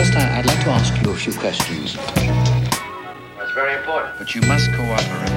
[0.00, 1.94] First, I- I'd like to ask you a few questions.
[3.36, 4.16] That's very important.
[4.18, 5.30] But you must cooperate.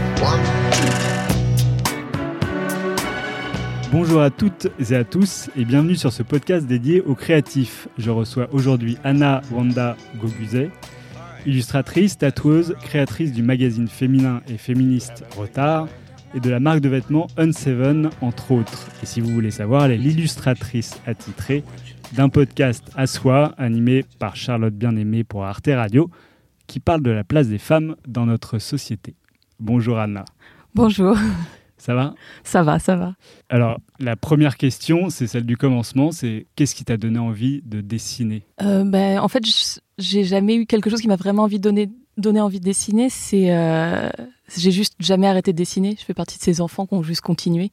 [3.91, 7.89] Bonjour à toutes et à tous et bienvenue sur ce podcast dédié aux créatifs.
[7.97, 10.71] Je reçois aujourd'hui Anna Wanda Goguzet,
[11.45, 15.89] illustratrice, tatoueuse, créatrice du magazine féminin et féministe Retard
[16.33, 18.87] et de la marque de vêtements Unseven entre autres.
[19.03, 21.65] Et si vous voulez savoir, elle est l'illustratrice attitrée
[22.15, 26.09] d'un podcast à soi animé par Charlotte Bien-Aimée pour Arte Radio
[26.67, 29.15] qui parle de la place des femmes dans notre société.
[29.59, 30.23] Bonjour Anna,
[30.75, 31.15] Bonjour,
[31.77, 32.13] ça va?
[32.43, 33.13] Ça va, ça va.
[33.49, 37.81] Alors, la première question, c'est celle du commencement, c'est qu'est-ce qui t'a donné envie de
[37.81, 38.43] dessiner?
[38.61, 39.43] Euh, ben, en fait,
[39.97, 43.09] j'ai jamais eu quelque chose qui m'a vraiment envie de donner, donné envie de dessiner.
[43.09, 44.09] C'est, euh,
[44.55, 45.95] j'ai juste jamais arrêté de dessiner.
[45.99, 47.71] Je fais partie de ces enfants qui ont juste continué.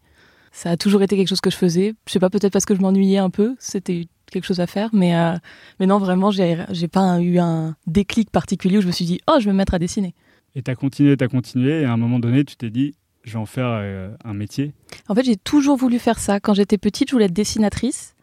[0.53, 1.95] Ça a toujours été quelque chose que je faisais.
[2.07, 3.55] Je sais pas, peut-être parce que je m'ennuyais un peu.
[3.61, 5.37] C'était quelque chose à faire, mais euh,
[5.79, 9.37] mais non, vraiment, j'ai pas eu un déclic particulier où je me suis dit, oh,
[9.41, 10.15] je vais me mettre à dessiner.
[10.55, 13.39] Et t'as continué, t'as continué, et à un moment donné, tu t'es dit, je vais
[13.39, 14.73] en faire euh, un métier.
[15.09, 16.41] En fait, j'ai toujours voulu faire ça.
[16.41, 18.15] Quand j'étais petite, je voulais être dessinatrice.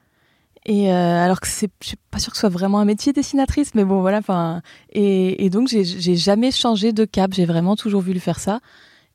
[0.65, 3.13] Et euh, alors que c'est, je suis pas sûre que ce soit vraiment un métier
[3.13, 4.17] dessinatrice, mais bon, voilà.
[4.17, 5.83] Enfin, et, et donc j'ai,
[6.15, 7.33] jamais changé de cap.
[7.33, 8.59] J'ai vraiment toujours voulu faire ça.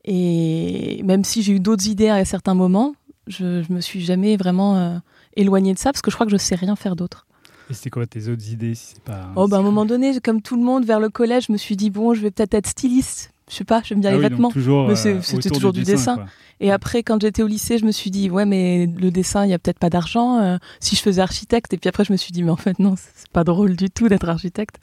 [0.04, 2.94] Et même si j'ai eu d'autres idées à certains moments,
[3.26, 5.00] je, je me suis jamais vraiment
[5.36, 7.26] éloignée de ça parce que je crois que je sais rien faire d'autre.
[7.70, 9.30] Et c'était quoi tes autres idées si c'est pas...
[9.36, 11.56] Oh, bah, à un moment donné, comme tout le monde, vers le collège, je me
[11.56, 13.30] suis dit bon, je vais peut-être être styliste.
[13.50, 14.50] Je sais pas, j'aime bien Ah les oui, vêtements.
[14.50, 16.24] toujours, Mais euh, c'était toujours du dessin.
[16.60, 19.50] Et après, quand j'étais au lycée, je me suis dit, ouais, mais le dessin, il
[19.50, 20.38] y a peut-être pas d'argent.
[20.40, 22.78] euh, si je faisais architecte, et puis après, je me suis dit, mais en fait,
[22.78, 24.76] non, c'est pas drôle du tout d'être architecte.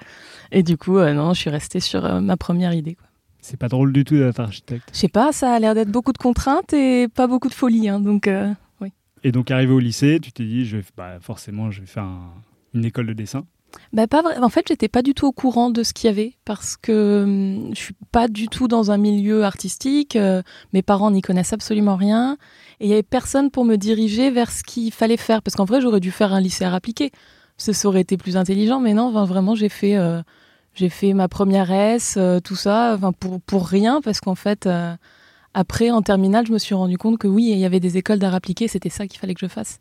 [0.52, 2.96] Et du coup, euh, non, je suis restée sur euh, ma première idée.
[2.96, 3.08] Quoi.
[3.42, 4.90] C'est pas drôle du tout d'être architecte.
[4.94, 7.88] Je sais pas, ça a l'air d'être beaucoup de contraintes et pas beaucoup de folie.
[7.88, 8.30] hein, donc,
[9.24, 12.04] Et donc, arrivé au lycée, tu t'es dit, je vais, bah, forcément, je vais faire
[12.04, 12.34] un-
[12.74, 13.44] une école de dessin.
[13.94, 14.38] bah, pas vrai.
[14.40, 17.24] En fait, j'étais pas du tout au courant de ce qu'il y avait parce que
[17.24, 20.16] hum, je suis pas du tout dans un milieu artistique.
[20.16, 20.42] euh,
[20.74, 22.38] mes parents n'y connaissent absolument rien.
[22.80, 25.42] Et il y avait personne pour me diriger vers ce qu'il fallait faire.
[25.44, 27.12] Parce qu'en vrai, j'aurais dû faire un lycée à appliqué.
[27.58, 28.80] Ça ça aurait été plus intelligent.
[28.80, 30.22] Mais non, vraiment, j'ai fait, euh,
[30.74, 34.02] j'ai fait ma première S, euh, tout ça, pour, pour rien.
[34.02, 34.66] Parce qu'en fait,
[35.54, 38.20] après, en terminale, je me suis rendu compte que oui, il y avait des écoles
[38.20, 38.68] d'art appliqué.
[38.68, 39.80] C'était ça qu'il fallait que je fasse.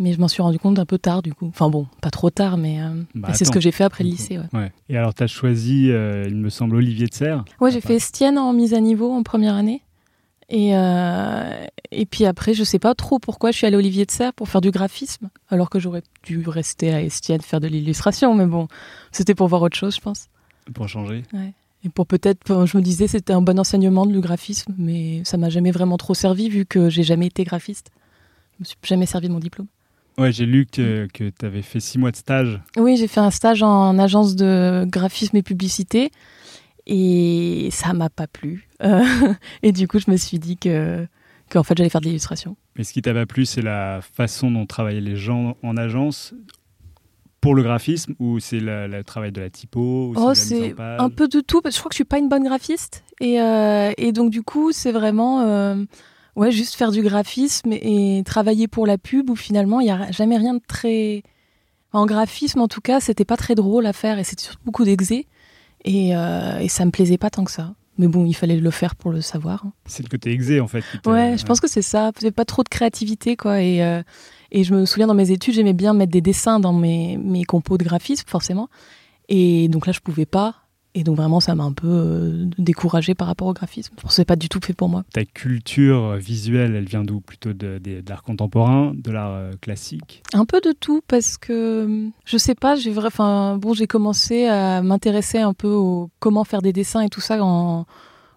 [0.00, 1.46] Mais je m'en suis rendu compte un peu tard, du coup.
[1.48, 4.10] Enfin bon, pas trop tard, mais euh, Bah, c'est ce que j'ai fait après le
[4.10, 4.38] lycée.
[4.38, 4.72] Ouais, Ouais.
[4.88, 7.44] Et alors, t'as choisi, euh, il me semble, Olivier de Serre.
[7.60, 9.82] ouais j'ai Ah, fait Estienne en mise à niveau en première année.
[10.50, 14.06] Et, euh, et puis après, je sais pas trop pourquoi je suis allée à Olivier
[14.06, 17.66] de Serre pour faire du graphisme, alors que j'aurais dû rester à Estienne faire de
[17.66, 18.34] l'illustration.
[18.34, 18.68] Mais bon,
[19.12, 20.28] c'était pour voir autre chose, je pense.
[20.72, 21.22] pour changer.
[21.84, 25.36] Et pour peut-être, je me disais, c'était un bon enseignement de le graphisme, mais ça
[25.36, 27.90] m'a jamais vraiment trop servi vu que j'ai jamais été graphiste.
[28.54, 29.68] Je me suis jamais servi de mon diplôme.
[30.18, 32.60] Ouais, j'ai lu que, que t'avais fait six mois de stage.
[32.76, 36.10] Oui, j'ai fait un stage en agence de graphisme et publicité
[36.88, 38.68] et ça m'a pas plu.
[38.82, 39.04] Euh,
[39.62, 41.06] et du coup, je me suis dit que
[41.50, 42.56] qu'en fait, j'allais faire de l'illustration.
[42.76, 46.34] Mais ce qui t'a pas plu, c'est la façon dont travaillaient les gens en agence
[47.40, 51.00] pour le graphisme ou c'est le, le travail de la typo ou Oh, c'est page
[51.00, 51.60] un peu de tout.
[51.60, 54.30] Parce que je crois que je suis pas une bonne graphiste et, euh, et donc
[54.30, 55.84] du coup, c'est vraiment euh,
[56.36, 60.10] ouais juste faire du graphisme et, travailler pour la pub où finalement il y a
[60.10, 61.22] jamais rien de très
[61.92, 64.84] en graphisme en tout cas, c'était pas très drôle à faire et c'était surtout beaucoup
[64.84, 65.26] d'exé
[65.84, 67.74] et, euh, et ça me plaisait pas tant que ça.
[67.98, 69.64] Mais bon, il fallait le faire pour le savoir.
[69.66, 69.72] hein.
[69.86, 70.84] C'est le côté exé en fait.
[71.04, 72.12] Ouais, je pense que c'est ça.
[72.20, 73.60] J'avais pas trop de créativité, quoi.
[73.60, 74.02] Et, euh,
[74.52, 77.44] et je me souviens dans mes études, j'aimais bien mettre des dessins dans mes, mes
[77.44, 78.68] compos de graphisme, forcément.
[79.28, 80.54] Et donc là, je pouvais pas.
[80.94, 83.94] Et donc vraiment, ça m'a un peu euh, découragée par rapport au graphisme.
[83.96, 85.04] Que c'est pas du tout fait pour moi.
[85.12, 87.20] Ta culture visuelle, elle vient d'où?
[87.20, 90.22] Plutôt de, de- de l'art contemporain, de l'art euh, classique?
[90.32, 94.82] Un peu de tout parce que je sais pas, j'ai enfin bon, j'ai commencé à
[94.82, 97.84] m'intéresser un peu au comment faire des dessins et tout ça en-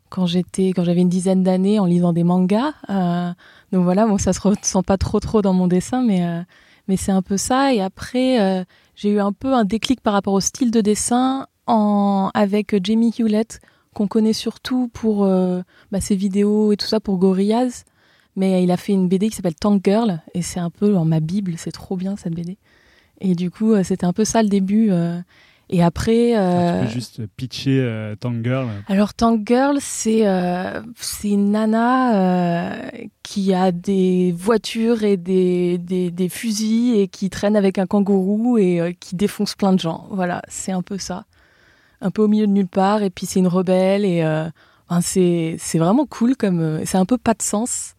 [0.09, 2.73] quand j'étais, quand j'avais une dizaine d'années en lisant des mangas.
[2.89, 3.31] Euh,
[3.71, 6.41] donc voilà, bon, ça se ressent pas trop trop dans mon dessin, mais euh,
[6.89, 7.73] mais c'est un peu ça.
[7.73, 8.63] Et après, euh,
[8.95, 13.13] j'ai eu un peu un déclic par rapport au style de dessin en avec Jamie
[13.17, 13.59] Hewlett
[13.93, 15.61] qu'on connaît surtout pour euh,
[15.91, 17.83] bah, ses vidéos et tout ça pour Gorillaz.
[18.37, 21.03] Mais il a fait une BD qui s'appelle Tank Girl et c'est un peu dans
[21.03, 22.57] ma bible, c'est trop bien cette BD.
[23.19, 24.91] Et du coup, euh, c'était un peu ça le début.
[24.91, 25.19] euh.
[25.73, 26.33] Et après,
[26.81, 30.23] Tu peux juste pitcher Tank Girl alors Tank Girl, c'est
[31.23, 32.91] une nana
[33.23, 38.57] qui a des voitures et des, des, des fusils et qui traîne avec un kangourou
[38.57, 40.07] et qui défonce plein de gens.
[40.11, 41.23] Voilà, c'est un peu ça.
[42.01, 44.49] Un peu au milieu de nulle part et puis c'est une rebelle et euh,
[44.89, 47.95] enfin, c'est c'est vraiment cool comme euh, c'est un peu pas de sens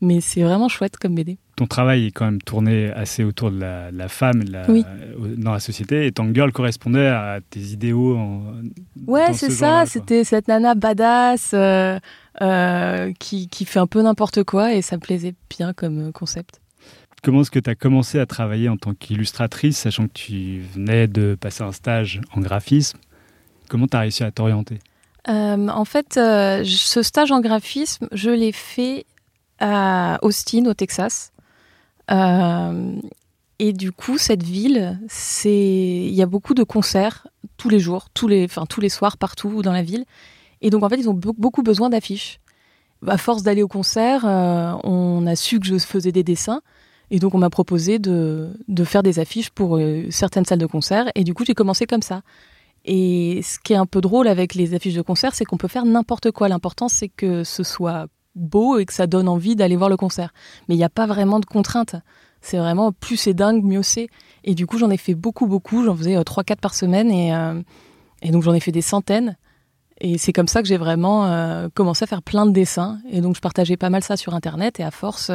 [0.00, 1.38] mais c'est vraiment chouette comme BD.
[1.56, 4.84] ton travail est quand même tourné assez autour de la, la femme la, oui.
[5.38, 6.06] dans la société.
[6.06, 8.16] Et Tank Girl correspondait à tes idéaux.
[8.16, 8.42] En,
[9.06, 9.86] ouais, c'est ça.
[9.86, 11.98] C'était cette nana badass euh,
[12.42, 16.60] euh, qui, qui, fait un peu n'importe quoi et ça me plaisait bien comme concept.
[17.22, 21.08] Comment est-ce que tu as commencé à travailler en tant qu'illustratrice, sachant que tu venais
[21.08, 22.98] de passer un stage en graphisme?
[23.68, 24.78] Comment tu as réussi à t'orienter?
[25.28, 29.06] Euh, En fait, euh, ce stage en graphisme, je l'ai fait
[29.58, 31.32] à Austin, au Texas.
[32.10, 32.92] Euh,
[33.58, 37.26] et du coup, cette ville, c'est il y a beaucoup de concerts
[37.56, 40.04] tous les jours, tous les, enfin tous les soirs, partout dans la ville.
[40.60, 42.38] Et donc en fait, ils ont beaucoup besoin d'affiches.
[43.06, 46.60] À force d'aller au concert, on a su que je faisais des dessins.
[47.10, 49.78] Et donc, on m'a proposé de, de, faire des affiches pour
[50.10, 51.06] certaines salles de concert.
[51.14, 52.22] Et du coup, j'ai commencé comme ça.
[52.86, 55.68] Et ce qui est un peu drôle avec les affiches de concert, c'est qu'on peut
[55.68, 56.48] faire n'importe quoi.
[56.48, 58.06] L'important, c'est que ce soit
[58.36, 60.32] beau et que ça donne envie d'aller voir le concert.
[60.68, 61.96] Mais il n'y a pas vraiment de contraintes.
[62.40, 64.08] C'est vraiment plus c'est dingue, mieux c'est.
[64.44, 65.84] Et du coup, j'en ai fait beaucoup, beaucoup.
[65.84, 67.10] J'en faisais euh, 3-4 par semaine.
[67.10, 67.60] Et, euh,
[68.22, 69.36] et donc, j'en ai fait des centaines.
[70.00, 73.00] Et c'est comme ça que j'ai vraiment euh, commencé à faire plein de dessins.
[73.10, 74.78] Et donc, je partageais pas mal ça sur Internet.
[74.78, 75.32] Et à force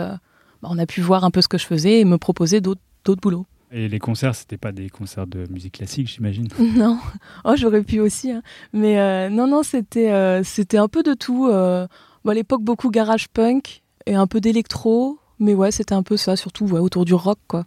[0.61, 2.81] bah, on a pu voir un peu ce que je faisais et me proposer d'autres
[3.21, 3.45] boulots.
[3.73, 6.99] Et les concerts, c'était pas des concerts de musique classique, j'imagine Non.
[7.45, 8.31] Oh, j'aurais pu aussi.
[8.31, 8.41] Hein.
[8.73, 11.47] Mais euh, non, non, c'était euh, c'était un peu de tout.
[11.47, 11.87] Euh,
[12.27, 15.19] à l'époque, beaucoup garage punk et un peu d'électro.
[15.39, 17.65] Mais ouais, c'était un peu ça, surtout autour du rock, quoi.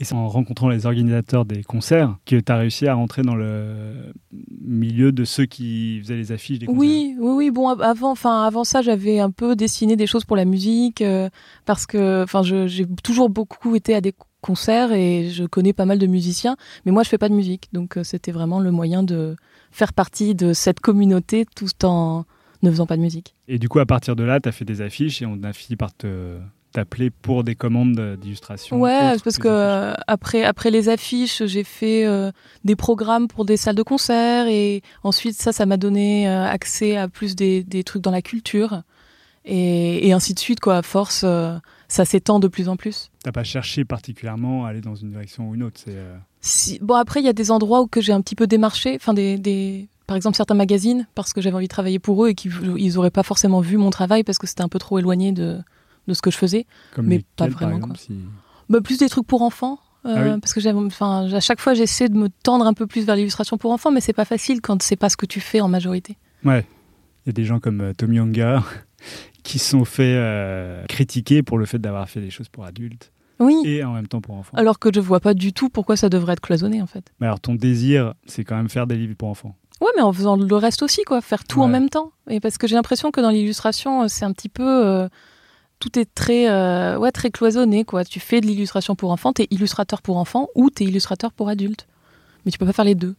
[0.00, 3.36] Et c'est en rencontrant les organisateurs des concerts que tu as réussi à rentrer dans
[3.36, 4.12] le
[4.60, 6.80] milieu de ceux qui faisaient les affiches des concerts.
[6.80, 7.50] Oui, oui, oui.
[7.50, 11.30] Bon, avant, enfin, avant ça, j'avais un peu dessiné des choses pour la musique euh,
[11.64, 14.12] parce que, enfin, j'ai toujours beaucoup été à des
[14.44, 17.68] concerts et je connais pas mal de musiciens, mais moi, je fais pas de musique,
[17.72, 19.36] donc euh, c'était vraiment le moyen de
[19.72, 22.24] faire partie de cette communauté tout en
[22.62, 23.34] ne faisant pas de musique.
[23.48, 25.52] Et du coup, à partir de là, tu as fait des affiches et on a
[25.52, 26.38] fini par te
[26.74, 32.04] t'appeler pour des commandes d'illustration Ouais, parce que euh, après, après les affiches, j'ai fait
[32.04, 32.32] euh,
[32.64, 36.96] des programmes pour des salles de concert et ensuite ça, ça m'a donné euh, accès
[36.96, 38.82] à plus des, des, trucs dans la culture
[39.44, 40.78] et, et, ainsi de suite, quoi.
[40.78, 41.24] À force,
[41.88, 43.10] ça s'étend de plus en plus.
[43.24, 45.80] T'as pas cherché particulièrement à aller dans une direction ou une autre
[46.40, 48.94] si, Bon, après, il y a des endroits où que j'ai un petit peu démarché,
[48.94, 52.28] enfin des, des par exemple certains magazines parce que j'avais envie de travailler pour eux
[52.28, 54.98] et qu'ils ils auraient pas forcément vu mon travail parce que c'était un peu trop
[54.98, 55.58] éloigné de
[56.06, 56.66] de ce que je faisais,
[56.98, 57.76] mais pas vraiment.
[57.76, 58.14] Exemple, si...
[58.68, 59.78] bah, plus des trucs pour enfants.
[60.06, 63.06] Euh, ah parce que enfin, à chaque fois, j'essaie de me tendre un peu plus
[63.06, 65.62] vers l'illustration pour enfants, mais c'est pas facile quand c'est pas ce que tu fais
[65.62, 66.18] en majorité.
[66.44, 66.66] Ouais,
[67.24, 68.60] il y a des gens comme euh, Tommy Younger
[69.44, 73.12] qui sont fait euh, critiquer pour le fait d'avoir fait des choses pour adultes.
[73.40, 73.62] Oui.
[73.64, 74.56] Et en même temps pour enfants.
[74.56, 77.04] Alors que je vois pas du tout pourquoi ça devrait être cloisonné en fait.
[77.20, 79.56] Mais alors ton désir, c'est quand même faire des livres pour enfants.
[79.80, 82.12] Ouais, mais en faisant le reste aussi, quoi, faire tout en même temps.
[82.30, 85.08] Et parce que j'ai l'impression que dans l'illustration, c'est un petit peu
[85.84, 87.84] tout est très, euh, ouais, très cloisonné.
[87.84, 88.04] Quoi.
[88.04, 91.32] Tu fais de l'illustration pour enfants, tu es illustrateur pour enfants ou tu es illustrateur
[91.32, 91.86] pour adultes.
[92.44, 93.14] Mais tu peux pas faire les deux.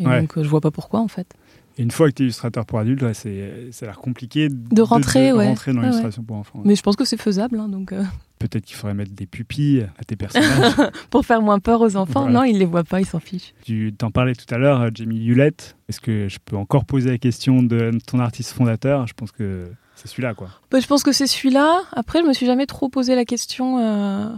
[0.00, 1.32] Et donc, euh, je vois pas pourquoi, en fait.
[1.76, 4.48] Et une fois que tu es illustrateur pour adultes, ouais, c'est, ça a l'air compliqué
[4.48, 5.48] de, rentrer, de, ouais.
[5.48, 6.62] rentrer dans l'illustration pour enfants.
[6.64, 7.58] Mais je pense que c'est faisable.
[7.58, 8.04] Hein, donc, euh.
[8.38, 10.74] Peut-être qu'il faudrait mettre des pupilles à tes personnages.
[11.10, 12.28] pour faire moins peur aux enfants.
[12.28, 13.54] Non, ils les voient pas, ils s'en fichent.
[13.64, 15.76] Tu t'en parlais tout à l'heure, Jamie Hewlett.
[15.88, 19.06] Est-ce que je peux encore poser la question de ton artiste fondateur?
[19.06, 20.48] Je pense que c'est celui-là, quoi.
[20.70, 21.82] Bah, je pense que c'est celui-là.
[21.92, 24.28] Après, je me suis jamais trop posé la question euh,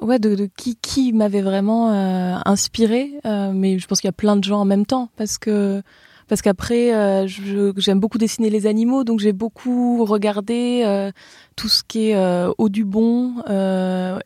[0.00, 3.12] ouais, de, qui, qui m'avait vraiment euh, inspiré.
[3.24, 5.08] Euh, mais je pense qu'il y a plein de gens en même temps.
[5.16, 5.82] Parce que
[6.28, 11.10] parce qu'après, j'aime beaucoup dessiner les animaux, donc j'ai beaucoup regardé
[11.56, 13.42] tout ce qui est Audubon,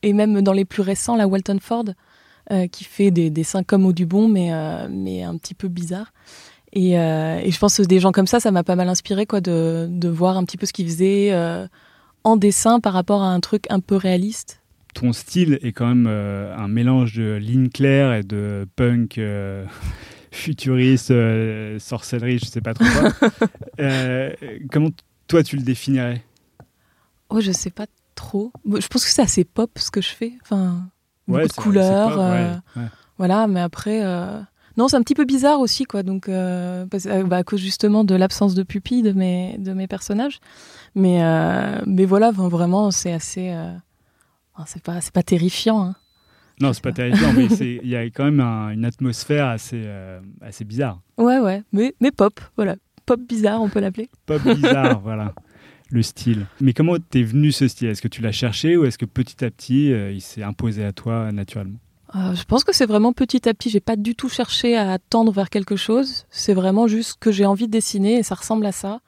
[0.02, 1.84] et même dans les plus récents, la Walton Ford,
[2.72, 4.50] qui fait des dessins comme Audubon, mais,
[4.88, 6.12] mais un petit peu bizarre.
[6.72, 9.40] Et, euh, je pense que des gens comme ça, ça m'a pas mal inspiré quoi,
[9.40, 11.66] de, de voir un petit peu ce qu'ils faisaient euh,
[12.24, 14.60] en dessin par rapport à un truc un peu réaliste.
[14.94, 19.20] Ton style est quand même euh, un mélange de ligne claire et de punk
[20.30, 21.12] futuriste,
[21.78, 23.12] sorcellerie, je sais pas trop quoi.
[24.70, 24.90] comment
[25.26, 26.22] toi tu le définirais?
[27.30, 28.52] Oh, je sais pas trop.
[28.64, 30.32] Je pense que c'est assez pop ce que je fais.
[30.42, 30.88] Enfin,
[31.26, 32.18] beaucoup de couleurs.
[32.76, 32.82] ouais,
[33.18, 34.02] voilà, mais après.
[34.78, 36.04] Non, c'est un petit peu bizarre aussi, quoi.
[36.04, 39.88] Donc, euh, euh, bah, à cause justement de l'absence de pupilles de mes, de mes
[39.88, 40.38] personnages.
[40.94, 43.52] Mais, euh, mais voilà, vraiment, c'est assez.
[44.66, 45.82] c'est pas, c'est pas terrifiant.
[45.82, 45.94] Hein.
[46.60, 49.84] Non, c'est pas terrifiant, mais il y a quand même une atmosphère assez,
[50.40, 51.00] assez bizarre.
[51.16, 52.76] Ouais, ouais, mais, mais pop, voilà.
[53.06, 54.08] Pop bizarre, on peut l'appeler.
[54.26, 55.34] Pop bizarre, voilà.
[55.90, 56.46] Le style.
[56.60, 57.88] Mais comment t'es venu ce style?
[57.88, 60.92] Est-ce que tu l'as cherché ou est-ce que petit à petit, il s'est imposé à
[60.92, 61.78] toi naturellement?
[62.14, 63.70] Euh, je pense que c'est vraiment petit à petit.
[63.70, 66.26] J'ai pas du tout cherché à tendre vers quelque chose.
[66.30, 69.00] C'est vraiment juste que j'ai envie de dessiner et ça ressemble à ça.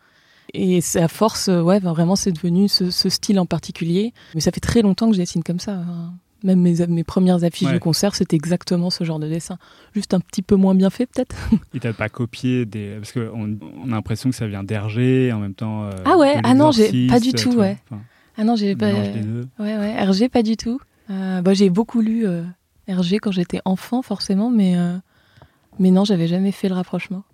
[0.54, 4.12] et c'est à force, euh, ouais, vraiment, c'est devenu ce, ce style en particulier.
[4.34, 5.72] Mais ça fait très longtemps que je dessine comme ça.
[5.74, 6.14] hein.
[6.42, 7.74] Même mes, mes premières affiches Ouais.
[7.74, 9.58] de concert, c'était exactement ce genre de dessin.
[9.94, 11.36] Juste un petit peu moins bien fait, peut-être?
[11.74, 12.96] Et t'as pas copié des.
[12.98, 15.84] Parce qu'on on a l'impression que ça vient d'Hergé, en même temps.
[15.84, 17.76] euh, Ah ouais, ah non, j'ai- pas du tout, ouais.
[17.90, 18.00] Enfin,
[18.38, 18.90] Ah non, j'ai pas.
[18.92, 19.46] des deux.
[19.58, 20.80] Ouais, ouais, RG, pas du tout.
[21.10, 22.42] Euh, bah, j'ai beaucoup lu euh,
[22.88, 24.96] RG quand j'étais enfant, forcément, mais, euh,
[25.78, 27.24] mais non, j'avais jamais fait le rapprochement.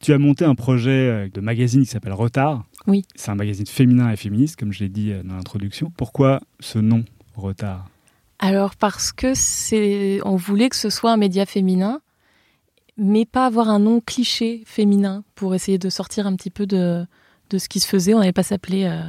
[0.00, 2.64] Tu as monté un projet euh, de magazine qui s'appelle Retard.
[2.86, 3.04] Oui.
[3.16, 5.92] C'est un magazine féminin et féministe, comme je l'ai dit euh, dans l'introduction.
[5.94, 7.04] Pourquoi ce nom,
[7.34, 7.86] Retard?
[8.42, 10.20] Alors, parce que c'est.
[10.24, 12.00] On voulait que ce soit un média féminin,
[12.96, 17.06] mais pas avoir un nom cliché féminin pour essayer de sortir un petit peu de,
[17.50, 18.14] de ce qui se faisait.
[18.14, 18.84] On n'allait pas s'appeler.
[18.84, 19.02] euh,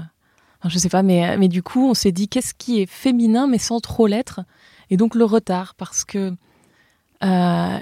[0.60, 3.48] enfin, je sais pas, mais, mais du coup, on s'est dit qu'est-ce qui est féminin,
[3.48, 4.42] mais sans trop l'être?
[4.90, 6.34] Et donc, le retard, parce que.
[7.24, 7.80] euh,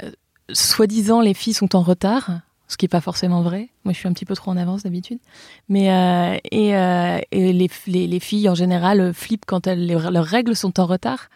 [0.52, 2.32] Soi-disant, les filles sont en retard,
[2.68, 3.70] ce qui n'est pas forcément vrai.
[3.84, 5.20] Moi, je suis un petit peu trop en avance d'habitude.
[5.68, 9.94] Mais euh, et, euh, et les, les, les filles en général flippent quand elles, les-
[10.12, 11.30] leurs règles sont en retard.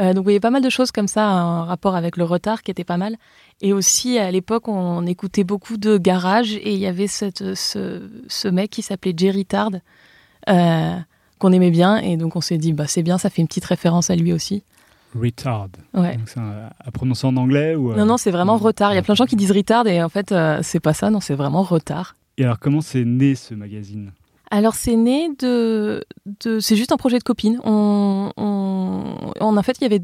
[0.00, 2.24] Euh, donc il y avait pas mal de choses comme ça en rapport avec le
[2.24, 3.16] retard qui était pas mal.
[3.60, 8.08] Et aussi à l'époque on écoutait beaucoup de garage et il y avait cette, ce,
[8.28, 9.70] ce mec qui s'appelait Jerry Tard
[10.48, 10.96] euh,
[11.38, 13.64] qu'on aimait bien et donc on s'est dit bah c'est bien ça fait une petite
[13.64, 14.62] référence à lui aussi.
[15.18, 15.68] Retard.
[15.94, 16.16] Ouais.
[16.16, 18.62] Donc c'est un- à prononcer en anglais ou, euh, Non non c'est vraiment non.
[18.64, 18.92] retard.
[18.92, 20.92] Il y a plein de gens qui disent retard et en fait euh, c'est pas
[20.94, 22.14] ça non c'est vraiment retard.
[22.36, 24.12] Et alors, comment c'est né ce magazine?
[24.50, 26.04] Alors c'est né de,
[26.40, 27.60] de c'est juste un projet de copine.
[27.64, 29.04] On, on,
[29.40, 30.02] on- en fait il y avait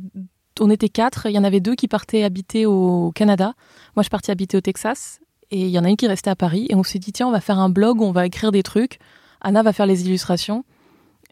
[0.61, 3.55] on était quatre, il y en avait deux qui partaient habiter au Canada.
[3.97, 5.21] Moi je partais habiter au Texas
[5.51, 7.27] et il y en a une qui restait à Paris et on s'est dit tiens
[7.27, 8.99] on va faire un blog on va écrire des trucs.
[9.41, 10.65] Anna va faire les illustrations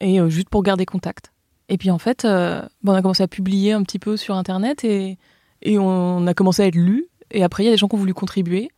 [0.01, 1.33] et euh, juste pour garder contact.
[1.69, 4.35] Et puis en fait euh, bon, on a commencé à publier un petit peu sur
[4.37, 5.19] internet et,
[5.63, 7.95] et on a commencé à être lu et après il y a des gens qui
[7.95, 8.71] ont voulu contribuer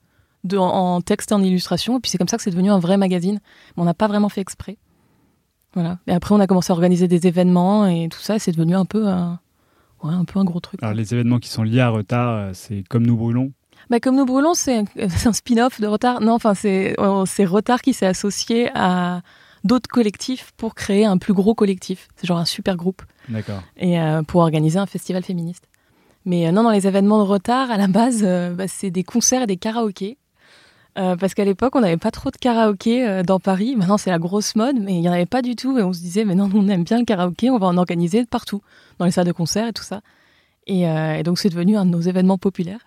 [0.44, 2.78] de, en, texte et en illustration et puis c'est comme ça que c'est devenu un
[2.78, 3.40] vrai magazine
[3.76, 4.76] mais on n'a pas vraiment fait exprès.
[5.74, 5.98] Voilà.
[6.06, 8.76] Et après, on a commencé à organiser des événements et tout ça, et c'est devenu
[8.76, 9.40] un peu un,
[10.04, 10.80] ouais, un peu un gros truc.
[10.80, 13.50] Alors, les événements qui sont liés à Retard, euh, c'est Comme nous brûlons.
[13.90, 14.84] Bah, comme nous brûlons, c'est un,
[15.24, 16.20] un spin-off de Retard.
[16.20, 19.22] Non, enfin, c'est euh, c'est Retard qui s'est associé à
[19.64, 22.08] d'autres collectifs pour créer un plus gros collectif.
[22.16, 23.62] C'est genre un super groupe D'accord.
[23.76, 25.68] et euh, pour organiser un festival féministe.
[26.24, 29.04] Mais euh, non, dans les événements de retard, à la base, euh, bah, c'est des
[29.04, 30.18] concerts et des karaokés.
[30.96, 33.74] Euh, parce qu'à l'époque, on n'avait pas trop de karaoké euh, dans Paris.
[33.76, 35.76] Maintenant, c'est la grosse mode, mais il n'y en avait pas du tout.
[35.78, 38.24] Et on se disait, mais non, on aime bien le karaoké, on va en organiser
[38.26, 38.62] partout,
[38.98, 40.02] dans les salles de concert et tout ça.
[40.66, 42.86] Et, euh, et donc, c'est devenu un de nos événements populaires.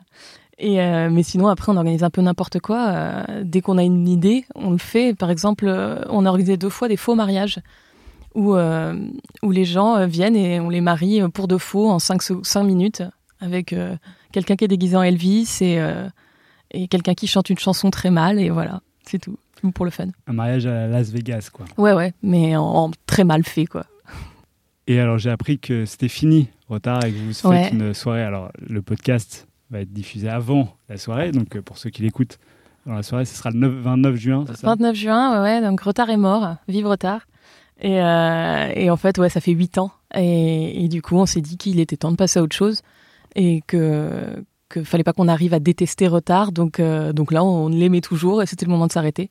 [0.60, 2.88] Et euh, mais sinon, après, on organise un peu n'importe quoi.
[2.88, 5.14] Euh, dès qu'on a une idée, on le fait.
[5.14, 5.68] Par exemple,
[6.10, 7.60] on a organisé deux fois des faux mariages
[8.34, 13.02] où, où les gens viennent et on les marie pour de faux en 5 minutes
[13.40, 13.74] avec
[14.32, 15.80] quelqu'un qui est déguisé en Elvis et,
[16.72, 18.40] et quelqu'un qui chante une chanson très mal.
[18.40, 19.38] Et voilà, c'est tout.
[19.74, 20.06] Pour le fun.
[20.28, 21.66] Un mariage à Las Vegas, quoi.
[21.78, 23.86] Ouais, ouais, mais en, en très mal fait, quoi.
[24.86, 27.70] Et alors, j'ai appris que c'était fini, Retard, et que vous faites Ouais.
[27.72, 28.22] une soirée.
[28.24, 31.32] Alors, le podcast va être diffusé avant la soirée.
[31.32, 32.38] Donc, euh, pour ceux qui l'écoutent
[32.86, 34.68] dans la soirée, ce sera le 9 29 juin, c'est ça?
[34.68, 37.22] 29 juin, ouais, ouais, donc retard est mort, vive retard.
[37.82, 39.92] Et, euh, et en fait, ouais, ça fait 8 ans.
[40.16, 42.82] Et, et du coup, on s'est dit qu'il était temps de passer à autre chose
[43.36, 46.52] et que que fallait pas qu'on arrive à détester retard.
[46.52, 49.30] Donc, euh, donc là, on l'aimait toujours et c'était le moment de s'arrêter.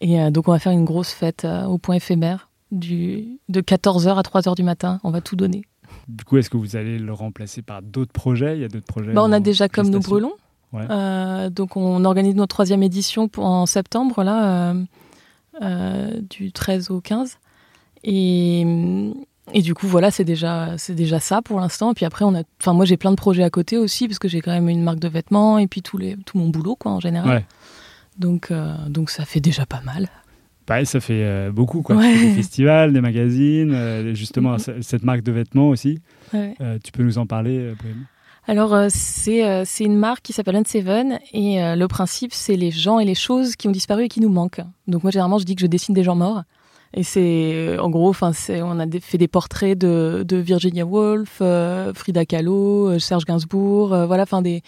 [0.00, 3.60] Et euh, donc, on va faire une grosse fête euh, au point éphémère du, de
[3.60, 5.00] 14h à 3h du matin.
[5.04, 5.62] On va tout donner.
[6.08, 8.56] Du coup, est-ce que vous allez le remplacer par d'autres projets?
[8.56, 10.32] Il y a d'autres projets Bah, on a déjà Comme nous brûlons.
[10.72, 11.50] Ouais.
[11.50, 14.74] Donc on organise notre troisième édition pour, en septembre, là,
[16.28, 17.38] du 13 au 15.
[18.04, 18.64] Et,
[19.52, 21.92] et du coup, voilà, c'est déjà, c'est déjà ça pour l'instant.
[21.92, 24.18] Et puis après, on a, enfin, moi j'ai plein de projets à côté aussi, parce
[24.18, 26.74] que j'ai quand même une marque de vêtements et puis tout, les, tout mon boulot,
[26.76, 27.28] quoi, en général.
[27.28, 27.44] Ouais.
[28.18, 30.08] Donc, euh, donc ça fait déjà pas mal.
[30.64, 31.94] Pareil, ça fait euh, beaucoup, quoi.
[31.94, 32.12] Ouais.
[32.12, 36.00] Des festivals, des magazines, euh, justement, cette marque de vêtements aussi.
[36.32, 36.56] Ouais.
[36.82, 37.72] Tu peux nous en parler,
[38.48, 43.04] Alors, c'est c'est une marque qui s'appelle Unseven et le principe, c'est les gens et
[43.04, 44.62] les choses qui ont disparu et qui nous manquent.
[44.88, 46.42] Donc, moi, généralement, je dis que je dessine des gens morts.
[46.98, 51.38] Et c'est, en gros, enfin, c'est, on a fait des portraits de, de Virginia Woolf,
[51.42, 54.62] euh, Frida Kahlo, euh, Serge Gainsbourg, euh, voilà, enfin, des,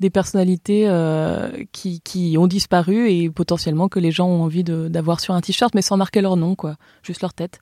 [0.00, 5.20] des personnalités euh, qui, qui ont disparu et potentiellement que les gens ont envie d'avoir
[5.20, 7.60] sur un t-shirt, mais sans marquer leur nom, quoi, juste leur tête.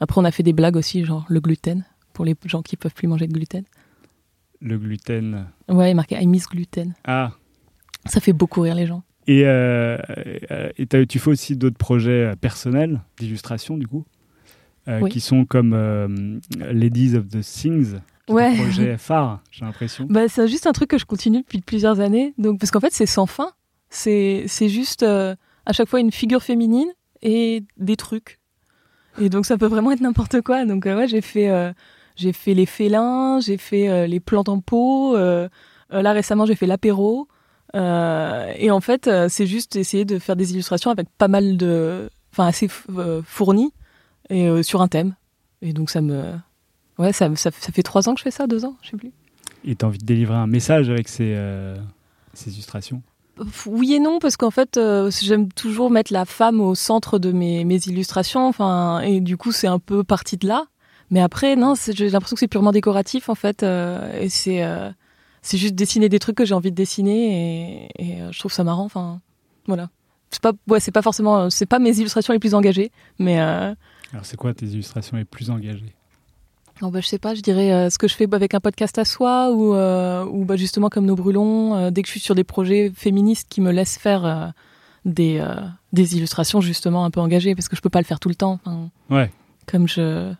[0.00, 2.94] Après, on a fait des blagues aussi, genre le gluten, pour les gens qui peuvent
[2.94, 3.62] plus manger de gluten.
[4.60, 5.46] Le gluten.
[5.68, 6.94] Ouais, marqué I miss gluten.
[7.04, 7.30] Ah,
[8.06, 9.04] Ça fait beaucoup rire les gens.
[9.26, 9.98] Et, euh,
[10.50, 14.04] euh, et t'as- tu fais aussi d'autres projets euh, personnels d'illustration, du coup,
[14.88, 15.10] euh, Oui.
[15.10, 16.08] qui sont comme euh,
[16.58, 17.94] Ladies of the Things,
[18.28, 18.46] Ouais.
[18.46, 20.06] un projet phare, j'ai l'impression.
[20.08, 22.34] Bah, c'est juste un truc que je continue depuis plusieurs années.
[22.38, 23.50] Donc, parce qu'en fait, c'est sans fin.
[23.90, 26.88] C'est, juste à chaque fois une figure féminine
[27.20, 28.40] et des trucs.
[29.20, 30.64] Et donc ça peut vraiment être n'importe quoi.
[30.64, 31.50] Donc ouais, j'ai fait,
[32.16, 35.14] j'ai fait les félins, j'ai fait les plantes en pot.
[35.14, 37.28] là récemment, j'ai fait l'apéro.
[37.74, 41.56] Euh, et en fait, euh, c'est juste essayer de faire des illustrations avec pas mal
[41.56, 43.72] de, enfin assez euh, fournies
[44.28, 45.14] et euh, sur un thème.
[45.62, 46.22] Et donc ça me,
[46.98, 48.96] ouais, ça, ça, ça fait trois ans que je fais ça, deux ans, je sais
[48.96, 49.12] plus.
[49.64, 51.76] Et tu as envie de délivrer un message avec ces, euh,
[52.34, 53.02] ces illustrations?
[53.66, 57.32] Oui et non, parce qu'en fait, euh, j'aime toujours mettre la femme au centre de
[57.32, 60.66] mes, mes illustrations, enfin, et du coup, c'est un peu parti de là.
[61.10, 64.90] Mais après, non, j'ai l'impression que c'est purement décoratif, en fait, euh, et c'est euh,
[65.42, 68.52] c'est juste dessiner des trucs que j'ai envie de dessiner, et, et, euh, je trouve
[68.52, 69.20] ça marrant, enfin,
[69.66, 69.90] voilà.
[70.30, 73.74] C'est pas, ouais, c'est pas forcément, c'est pas mes illustrations les plus engagées, mais euh,
[74.12, 75.94] Alors, c'est quoi tes illustrations les plus engagées?
[76.80, 78.98] Oh bah, je sais pas, je dirais euh, ce que je fais avec un podcast
[78.98, 82.20] à soi ou, euh, ou bah, justement comme nos brûlons, euh, dès que je suis
[82.20, 84.46] sur des projets féministes qui me laissent faire euh,
[85.04, 85.54] des, euh,
[85.92, 88.34] des illustrations justement un peu engagées parce que je peux pas le faire tout le
[88.34, 88.58] temps.
[88.64, 89.30] Enfin, Ouais.
[89.66, 90.32] Comme je,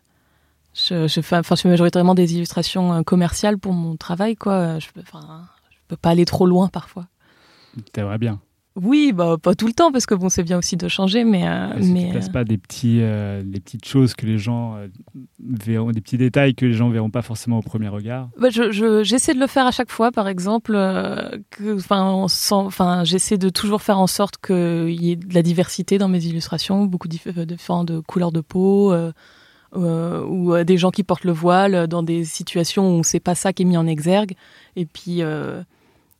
[0.75, 4.79] je, je fais, enfin, je fais majoritairement des illustrations euh, commerciales pour mon travail, quoi.
[4.79, 7.07] Je, enfin, je peux pas aller trop loin parfois.
[7.93, 8.41] T'aimerais bien.
[8.75, 11.47] Oui, bah pas tout le temps parce que bon, c'est bien aussi de changer, mais
[11.47, 14.39] euh, si mais tu places euh, pas des, petits, euh, des petites choses que les
[14.39, 14.87] gens euh,
[15.45, 18.31] verront, des petits détails que les gens verront pas forcément au premier regard?
[18.39, 20.75] Bah, je, je- j'essaie de le faire à chaque fois, par exemple.
[21.61, 26.25] enfin, j'essaie de toujours faire en sorte qu'il y ait de la diversité dans mes
[26.25, 28.95] illustrations, beaucoup euh, différentes de couleurs de peau,
[29.75, 33.35] euh, ou euh, des gens qui portent le voile dans des situations où c'est pas
[33.35, 34.35] ça qui est mis en exergue.
[34.77, 35.63] Et puis, euh,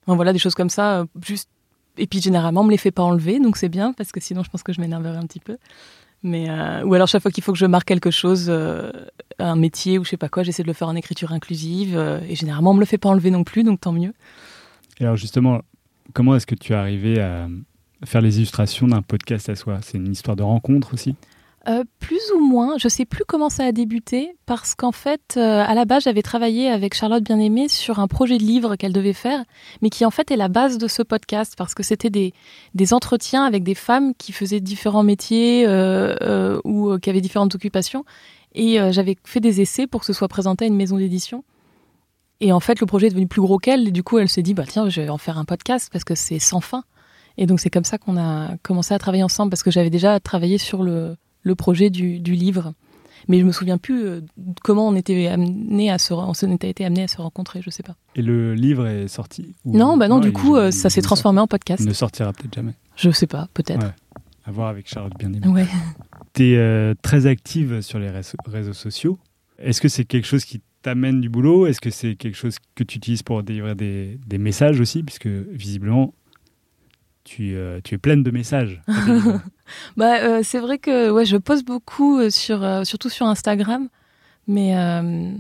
[0.07, 1.01] voilà, des choses comme ça.
[1.01, 1.07] euh.
[1.99, 4.43] Et puis généralement, on me les fait pas enlever, donc c'est bien parce que sinon,
[4.43, 5.59] je pense que je m'énerverais un petit peu.
[6.23, 6.49] Mais
[6.85, 8.51] ou alors chaque fois qu'il faut que je marque quelque chose,
[9.39, 12.37] un métier ou je sais pas quoi, j'essaie de le faire en écriture inclusive et
[12.37, 14.15] généralement on me le fait pas enlever non plus, donc tant mieux.
[15.01, 15.61] Et alors justement,
[16.15, 17.49] comment est-ce que tu es arrivé à
[18.05, 19.81] faire les illustrations d'un podcast à soi?
[19.83, 21.17] C'est une histoire de rencontre aussi?
[21.69, 25.65] Euh, plus ou moins, je sais plus comment ça a débuté parce qu'en fait, euh,
[25.65, 29.13] à la base, j'avais travaillé avec Charlotte Bien-Aimée sur un projet de livre qu'elle devait
[29.13, 29.45] faire,
[29.81, 32.35] mais qui en fait est la base de ce podcast parce que c'était des,
[32.75, 37.21] des entretiens avec des femmes qui faisaient différents métiers euh, euh, ou euh, qui avaient
[37.21, 38.05] différentes occupations.
[38.55, 41.45] Et euh, j'avais fait des essais pour que ce soit présenté à une maison d'édition.
[42.41, 43.89] Et en fait, le projet est devenu plus gros qu'elle.
[43.89, 46.05] Et du coup, elle s'est dit, bah tiens, je vais en faire un podcast parce
[46.05, 46.83] que c'est sans fin.
[47.39, 50.21] Et donc, c'est comme ça qu'on a commencé à travailler ensemble parce que j'avais déjà
[50.21, 52.75] travaillé sur le, le projet du, du livre.
[53.29, 54.21] Mais je me souviens plus euh,
[54.65, 57.95] comment on était amené à se, on été amené à se rencontrer, je sais pas.
[58.17, 61.41] Et le livre est sorti ou- Non, bah non, du coup, euh, ça s'est transformé
[61.41, 61.83] en podcast.
[61.85, 62.75] Il ne sortira peut-être jamais.
[62.97, 63.85] Je sais pas, peut-être.
[63.87, 63.93] Ouais.
[64.45, 65.31] À voir avec Charlotte bien.
[65.53, 65.67] Ouais.
[66.35, 69.19] Tu es très active sur les réseaux, réseaux sociaux.
[69.59, 71.67] Est-ce que c'est quelque chose qui t'amène du boulot?
[71.69, 75.05] Est-ce que c'est quelque chose que tu utilises pour délivrer des, des messages aussi?
[75.05, 76.13] Puisque visiblement,
[77.23, 78.83] tu, euh, tu es pleine de messages.
[79.97, 83.89] Bah, euh, c'est vrai que ouais, je poste beaucoup euh, sur, euh, surtout sur Instagram,
[84.49, 85.31] mais euh,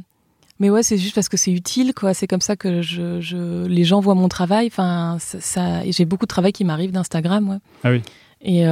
[0.58, 2.14] mais ouais, c'est juste parce que c'est utile, quoi.
[2.14, 4.66] C'est comme ça que je, je, les gens voient mon travail.
[4.68, 7.56] Enfin, ça, ça- j'ai beaucoup de travail qui m'arrive d'Instagram, ouais.
[7.84, 8.02] Ah oui.
[8.42, 8.62] Et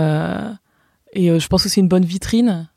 [1.13, 2.69] et je pense que c'est une bonne vitrine.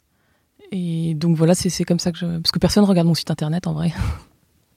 [0.72, 3.30] Et donc voilà, c'est c'est comme ça que je, parce que personne regarde mon site
[3.30, 3.92] internet en vrai.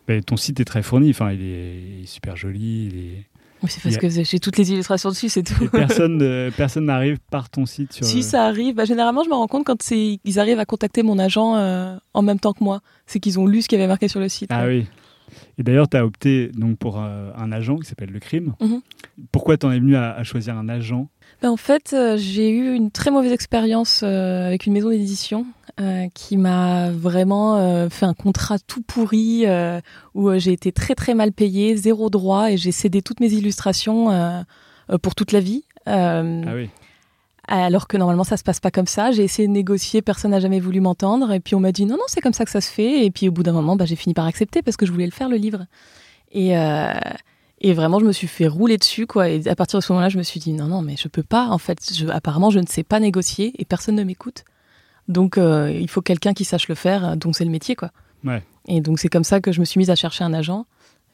[0.08, 1.10] Mais ton site est très fourni.
[1.10, 2.86] Enfin, il est, il est super joli.
[2.92, 3.35] il est- Mais
[3.68, 5.64] c'est parce que j'ai toutes les illustrations dessus, c'est tout.
[5.64, 8.04] Et personne euh, personne n'arrive par ton site sur.
[8.06, 10.64] Si le- ça arrive, bah, généralement je me rends compte quand c'est- ils arrivent à
[10.64, 13.78] contacter mon agent euh, en même temps que moi, c'est qu'ils ont lu ce qu'il
[13.78, 14.50] y avait marqué sur le site.
[14.52, 14.80] Ah ouais.
[14.80, 14.86] oui.
[15.58, 18.54] Et d'ailleurs, tu as opté donc pour euh, un agent qui s'appelle le crime.
[18.60, 18.80] Mhm.
[19.32, 21.08] Pourquoi t'en es venu à, à choisir un agent?
[21.42, 25.44] Ben, en fait, euh, j'ai eu une très mauvaise expérience euh, avec une maison d'édition
[25.80, 29.80] euh, qui m'a vraiment euh, fait un contrat tout pourri euh,
[30.14, 33.32] où euh, j'ai été très très mal payée, zéro droit et j'ai cédé toutes mes
[33.32, 34.42] illustrations euh,
[35.02, 35.64] pour toute la vie.
[35.88, 36.70] Euh, Ah oui.
[37.48, 39.12] Alors que normalement ça se passe pas comme ça.
[39.12, 41.30] J'ai essayé de négocier, personne n'a jamais voulu m'entendre.
[41.32, 43.04] Et puis on m'a dit non, non, c'est comme ça que ça se fait.
[43.04, 45.04] Et puis au bout d'un moment, bah, j'ai fini par accepter parce que je voulais
[45.04, 45.66] le faire, le livre.
[46.32, 46.92] Et, euh,
[47.60, 49.06] et vraiment, je me suis fait rouler dessus.
[49.06, 49.28] quoi.
[49.28, 51.22] Et à partir de ce moment-là, je me suis dit non, non, mais je peux
[51.22, 51.46] pas.
[51.48, 54.44] En fait, je- apparemment, je ne sais pas négocier et personne ne m'écoute.
[55.08, 57.76] Donc euh, il faut quelqu'un qui sache le faire, donc c'est le métier.
[57.76, 57.90] quoi.
[58.24, 58.42] Ouais.
[58.68, 60.66] Et donc c'est comme ça que je me suis mise à chercher un agent.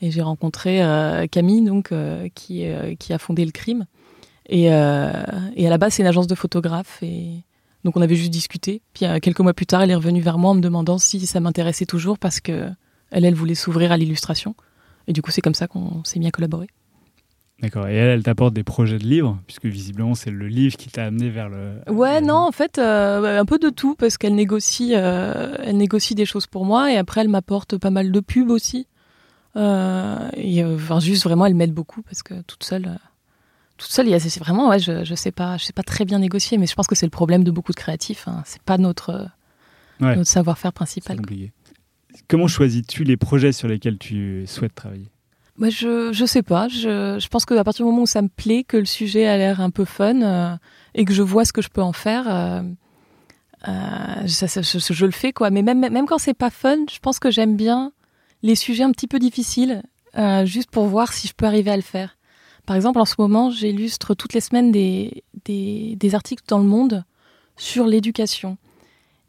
[0.05, 3.87] Et j'ai rencontré euh, Camille, donc, euh, qui, euh, qui a fondé le crime.
[4.49, 5.13] Et, euh,
[5.55, 6.99] et à la base, c'est une agence de photographes.
[7.03, 7.45] Et
[7.85, 8.83] donc, on avait juste discuté.
[8.95, 11.25] Puis, euh, quelques mois plus tard, elle est revenue vers moi en me demandant si
[11.25, 12.69] ça m'intéressait toujours parce que
[13.13, 14.57] elle, elle voulait s'ouvrir à l'illustration.
[15.07, 16.67] Et du coup, c'est comme ça qu'on s'est mis à collaborer.
[17.63, 17.87] D'accord.
[17.87, 21.05] Et elle, elle t'apporte des projets de livres, puisque visiblement, c'est le livre qui t'a
[21.05, 21.75] amené vers le.
[21.89, 25.77] Ouais, le- non, en fait, euh, un peu de tout parce qu'elle négocie, euh, elle
[25.77, 28.89] négocie des choses pour moi et après, elle m'apporte pas mal de pubs aussi.
[29.57, 32.99] Euh, et enfin, juste vraiment, elle m'aide beaucoup parce que toute seule,
[33.77, 35.83] toute seule, il y a- c'est vraiment, ouais, je, je sais pas, je sais pas
[35.85, 38.27] très bien négocier, mais je pense que c'est le problème de beaucoup de créatifs.
[38.27, 38.43] Hein.
[38.45, 39.29] C'est pas notre,
[40.01, 40.17] Ouais.
[40.17, 41.17] notre savoir-faire principal.
[41.19, 41.53] compliqué.
[42.29, 45.07] Comment choisis-tu les projets sur lesquels tu souhaites travailler?
[45.59, 46.69] Moi, je, je sais pas.
[46.69, 49.37] Je, je pense qu'à partir du moment où ça me plaît, que le sujet a
[49.37, 50.57] l'air un peu fun euh,
[50.95, 52.63] et que je vois ce que je peux en faire, euh,
[53.69, 55.51] euh, ça, je, je le fais quoi.
[55.51, 57.93] Mais même, même quand c'est pas fun, je pense que j'aime bien
[58.43, 59.83] les sujets un petit peu difficiles,
[60.19, 62.17] euh, juste pour voir si je peux arriver à le faire.
[62.67, 66.65] Par exemple, en ce moment, j'illustre toutes les semaines des, des, des articles dans le
[66.65, 67.05] monde
[67.57, 68.57] sur l'éducation.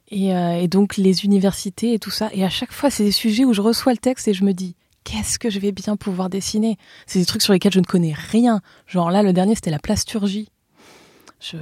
[0.10, 2.30] Et, euh, et donc les universités et tout ça.
[2.34, 4.54] Et à chaque fois, c'est des sujets où je reçois le texte et je me
[4.54, 6.78] dis, qu'est-ce que je vais bien pouvoir dessiner?
[7.06, 8.62] C'est des trucs sur lesquels je ne connais rien.
[8.88, 10.50] Genre là, le dernier, c'était la plasturgie.
[11.40, 11.58] Je,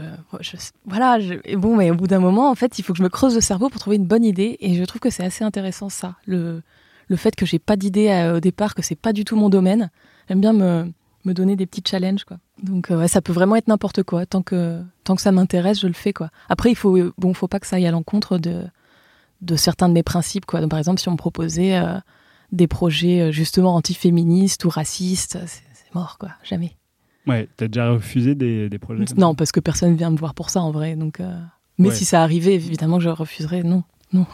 [0.86, 3.10] voilà, et bon, mais au bout d'un moment, en fait, il faut que je me
[3.10, 4.58] creuse le cerveau pour trouver une bonne idée.
[4.60, 6.62] Et je trouve que c'est assez intéressant ça, le,
[7.08, 9.50] le fait que j'ai pas d'idée euh, au départ, que c'est pas du tout mon
[9.50, 9.90] domaine.
[10.28, 10.92] J'aime bien me,
[11.26, 12.38] me donner des petits challenges, quoi.
[12.62, 14.28] Donc euh, ça peut vraiment être n'importe quoi.
[14.28, 16.30] Tant que tant que ça m'intéresse, je le fais, quoi.
[16.48, 18.64] Après, il faut bon, faut pas que ça aille à l'encontre de
[19.42, 20.62] de certains de mes principes, quoi.
[20.62, 21.98] Donc, par exemple, si on me proposait euh,
[22.52, 26.30] des projets euh, justement antiféministes ou racistes, c'est mort, quoi.
[26.44, 26.76] Jamais.
[27.28, 30.34] Ouais, t'as déjà refusé des, des projets comme Non, parce que personne vient me voir
[30.34, 30.96] pour ça en vrai.
[30.96, 31.32] Donc, euh,
[31.78, 31.96] mais Ouais.
[31.96, 33.64] si ça arrivait, évidemment que je refuserais.
[33.64, 33.84] Non,
[34.14, 34.26] non.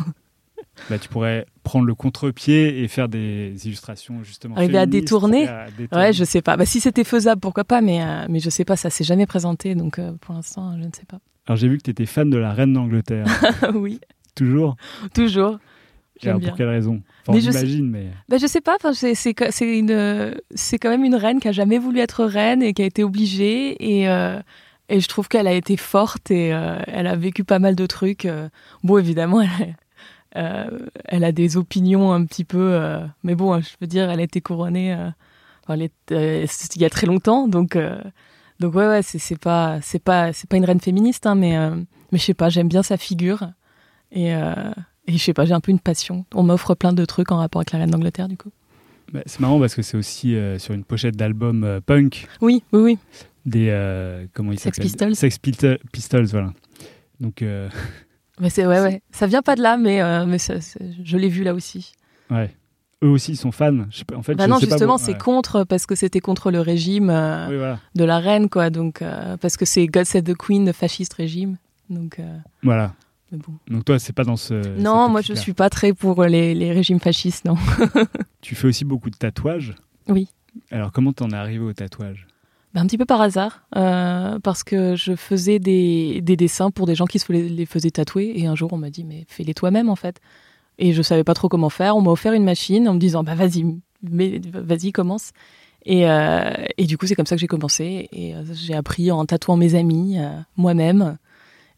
[0.90, 4.56] Bah, tu pourrais prendre le contre-pied et faire des illustrations justement.
[4.56, 6.04] Arriver à détourner et à détourner.
[6.06, 6.56] Ouais, je sais pas.
[6.56, 7.82] Bah, si c'était faisable, pourquoi pas.
[7.82, 8.76] Mais euh, mais je sais pas.
[8.76, 9.74] Ça s'est jamais présenté.
[9.76, 11.20] Donc, euh, pour l'instant, je ne sais pas.
[11.48, 13.26] Alors j'ai vu que tu étais fan de la reine d'Angleterre.
[13.74, 14.00] oui,
[14.36, 14.76] Toujours?
[15.16, 15.58] Toujours.
[16.22, 16.40] J'aime.
[16.42, 17.02] Pour quelle raison?
[17.22, 18.08] Enfin, Mais on je mais.
[18.30, 18.78] Bah, je sais pas.
[18.94, 22.24] C'est c'est que- c'est une c'est quand même une reine qui a jamais voulu être
[22.26, 24.40] reine et qui a été obligée et euh,
[24.90, 27.86] et je trouve qu'elle a été forte et euh, elle a vécu pas mal de
[27.86, 28.26] trucs.
[28.26, 28.48] euh.
[28.84, 29.76] Bon, évidemment, elle,
[30.38, 32.80] euh, elle a des opinions un petit peu,
[33.24, 34.94] mais bon, je veux dire, elle a été couronnée.
[35.64, 37.78] enfin, il y a très longtemps, donc
[38.60, 41.58] donc ouais ouais, c'est c'est pas c'est pas c'est pas une reine féministe, hein, mais
[42.12, 43.50] mais je sais pas, j'aime bien sa figure
[44.12, 44.54] et euh,
[45.08, 46.26] et je sais pas, j'ai un peu une passion.
[46.34, 48.50] On m'offre plein de trucs en rapport avec la reine d'Angleterre, du coup.
[49.14, 52.62] Bah, c'est marrant parce que c'est aussi euh, sur une pochette d'album euh, punk Oui,
[52.74, 52.98] oui, oui.
[53.46, 53.70] des.
[53.70, 55.16] euh, comment ils Sex Pistols.
[55.16, 56.52] Sex Pistols, Pistols, voilà.
[57.22, 57.70] Donc, euh,
[58.40, 59.02] Mais c'est ouais, ouais.
[59.12, 61.94] Ça vient pas de là, mais mais je l'ai vu là aussi.
[62.30, 62.54] ouais.
[63.04, 63.86] Eux aussi ils sont fans.
[63.92, 65.18] Je sais pas- en fait, Bah je non, sais pas justement, bon, c'est ouais.
[65.20, 67.10] contre parce que c'était contre le régime
[67.48, 67.80] Oui, voilà.
[67.94, 68.72] de la reine, quoi.
[68.72, 69.04] Donc
[69.40, 71.58] parce que c'est God Save the Queen, le fasciste régime.
[71.92, 72.20] Donc
[72.64, 72.94] Voilà.
[73.32, 73.54] Mais bon.
[73.70, 74.80] Donc toi, c'est pas dans ce.
[74.80, 77.56] non, moi je suis pas très pour les, les régimes fascistes, non.
[78.42, 79.76] Tu fais aussi beaucoup de tatouages.
[80.08, 80.30] Oui.
[80.72, 82.28] Alors comment t'en es arrivé au tatouage?
[82.74, 86.86] Bah, un petit peu par hasard, euh, parce que je faisais des, des dessins pour
[86.86, 89.26] des gens qui se les, les faisaient tatouer, et un jour on m'a dit mais
[89.28, 90.20] fais-les toi-même en fait.
[90.80, 91.96] Et je savais pas trop comment faire.
[91.98, 93.66] On m'a offert une machine en me disant bah vas-y,
[94.04, 95.32] mais vas-y commence.
[95.86, 99.10] Et, euh, et du coup c'est comme ça que j'ai commencé et euh, j'ai appris
[99.12, 101.18] en tatouant mes amis, euh, moi-même.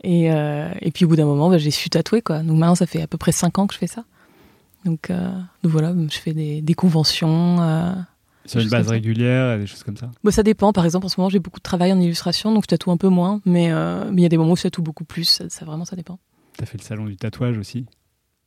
[0.03, 2.39] Et, euh, et puis au bout d'un moment bah, j'ai su tatouer quoi.
[2.39, 4.05] Donc maintenant ça fait à peu près cinq ans que je fais ça.
[4.85, 5.29] Donc, euh,
[5.61, 7.59] donc voilà, je fais des, des conventions.
[7.59, 7.91] euh,
[8.45, 10.71] Sur Des une base régulière, des choses comme ça Bon, ça dépend.
[10.71, 12.95] Par exemple, en ce moment, j'ai beaucoup de travail en illustration, donc je tatoue un
[12.95, 13.41] peu moins.
[13.45, 15.25] Mais euh, mais il y a des moments où je tatoue beaucoup plus.
[15.25, 16.17] Ça, ça, vraiment, ça dépend.
[16.57, 17.87] T'as fait le salon du tatouage aussi,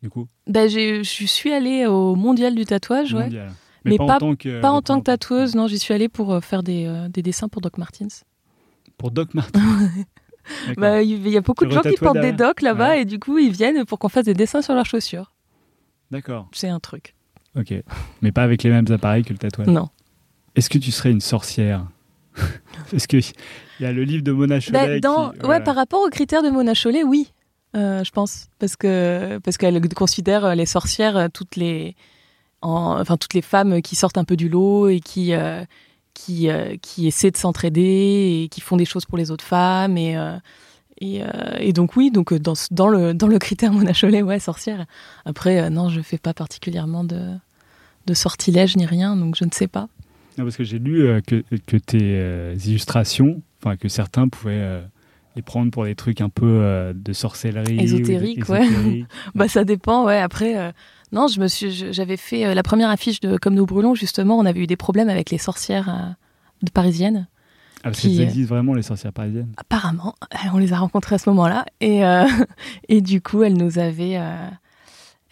[0.03, 0.27] du coup?
[0.49, 3.25] J'ai- je suis allée au mondial du tatouage, ouais.
[3.25, 3.53] mondial.
[3.85, 5.67] Mais pas, pas- en tant que, Pas en tant que tatoueuse, non.
[5.67, 8.25] J'y suis allée pour faire des, des dessins pour Doc Martens.
[8.97, 9.61] Pour Doc Martens.
[10.77, 13.03] Bah, il y a beaucoup Tu de gens qui portent des docs là-bas Ouais.
[13.03, 15.33] et du coup, ils viennent pour qu'on fasse des dessins sur leurs chaussures.
[16.11, 16.49] D'accord.
[16.53, 17.15] C'est un truc.
[17.57, 17.75] Ok.
[18.23, 19.67] Mais pas avec les mêmes appareils que le tatouage.
[19.69, 19.89] Non.
[20.57, 21.87] Est-ce que tu serais une sorcière
[22.91, 24.79] Parce que il y a le livre de Mona Chollet.
[24.87, 25.61] Ben, dans, qui- Ouais, voilà.
[25.65, 27.33] par rapport aux critères de Mona Chollet, oui,
[27.77, 31.95] euh, je pense, parce que parce qu'elle considère euh, les sorcières euh, toutes les,
[32.63, 35.65] en- enfin toutes les femmes qui sortent un peu du lot et qui euh,
[36.15, 39.97] qui euh, qui essaient de s'entraider et qui font des choses pour les autres femmes
[39.97, 40.37] et euh,
[41.01, 41.27] et, euh,
[41.59, 44.87] et donc oui, donc dans dans le dans le critère Mona Chollet, ouais, sorcière.
[45.25, 47.21] Après, non, je fais pas particulièrement de
[48.07, 49.89] de sortilèges ni rien, donc je ne sais pas.
[50.39, 54.81] Non, parce que j'ai lu que, que tes illustrations, enfin que certains pouvaient
[55.37, 57.75] les prendre pour des trucs un peu de sorcellerie.
[57.75, 58.65] ou de- Ésotérique, ouais.
[58.67, 59.07] ésotérique.
[59.35, 60.19] Bah ça dépend, ouais.
[60.19, 60.73] Après,
[61.13, 64.39] non, je me suis, j'avais fait euh, la première affiche de Comme nous brûlons justement.
[64.39, 66.13] On avait eu des problèmes avec les sorcières euh,
[66.63, 67.29] de parisiennes.
[67.85, 69.53] Ah, parce qu'elles euh, existent vraiment les sorcières parisiennes?
[69.57, 70.15] Apparemment,
[70.53, 72.27] on les a rencontrées à ce moment-là, et euh,
[72.89, 74.49] et du coup, elles nous avaient, euh,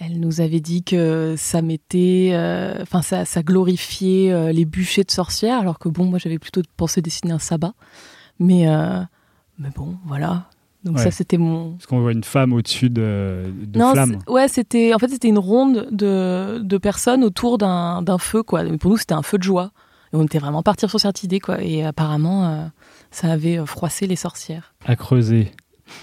[0.01, 5.13] elles nous avaient dit que ça mettait, euh, enfin ça, ça glorifiait les bûchers de
[5.13, 7.73] sorcières, alors que bon, moi j'avais plutôt pensé dessiner un sabbat,
[8.41, 8.67] mais
[9.59, 10.49] mais bon, voilà.
[10.85, 11.05] Donc Ouais.
[11.05, 14.19] ça, c'était mon, Parce qu'on voit une femme au-dessus de, de non, flammes.
[14.29, 18.63] ouais, c'était en fait c'était une ronde de, de personnes autour d'un d'un feu quoi.
[18.65, 19.73] Mais pour nous c'était un feu de joie.
[20.13, 21.63] Et on était vraiment partir sur cette idée, quoi.
[21.63, 22.65] Et apparemment, euh,
[23.13, 24.75] ça avait euh, froissé les sorcières.
[24.85, 25.53] À creuser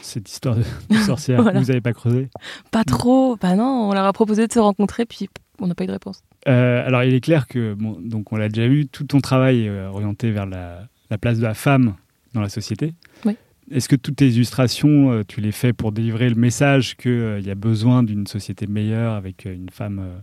[0.02, 1.42] cette histoire de, de sorcière.
[1.44, 1.60] Voilà.
[1.60, 2.30] Vous n'avez pas creusé?
[2.72, 3.36] Pas trop.
[3.36, 5.28] Bah non, on leur a proposé de se rencontrer, puis
[5.60, 6.22] on n'a pas eu de réponse.
[6.48, 9.66] Euh, alors, il est clair que, bon, donc on l'a déjà vu, tout ton travail
[9.66, 11.96] est orienté vers la, la place de la femme
[12.34, 12.94] dans la société.
[13.26, 13.36] Oui.
[13.70, 17.52] Est-ce que toutes tes illustrations, euh, tu les fais pour délivrer le message qu'il y
[17.52, 20.20] a besoin d'une société meilleure avec euh, une femme euh,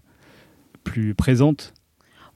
[0.82, 1.74] plus présente?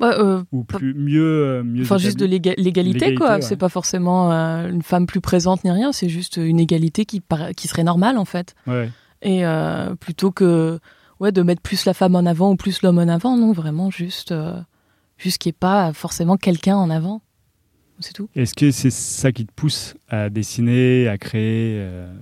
[0.00, 3.34] Ouais, euh, ou plus mieux, euh, mieux Enfin, juste de l'égalité, quoi.
[3.36, 3.42] ouais.
[3.42, 7.20] C'est pas forcément euh, une femme plus présente ni rien, c'est juste une égalité qui,
[7.56, 8.54] qui serait normale, en fait.
[8.68, 8.90] Ouais.
[9.22, 10.78] Et euh, plutôt que
[11.18, 13.90] ouais, de mettre plus la femme en avant ou plus l'homme en avant, non, vraiment
[13.90, 14.60] juste, euh,
[15.16, 17.20] juste qu'il n'y ait pas forcément quelqu'un en avant.
[18.00, 18.28] C'est tout.
[18.34, 22.12] Est-ce que c'est ça qui te pousse à dessiner, à créer euh,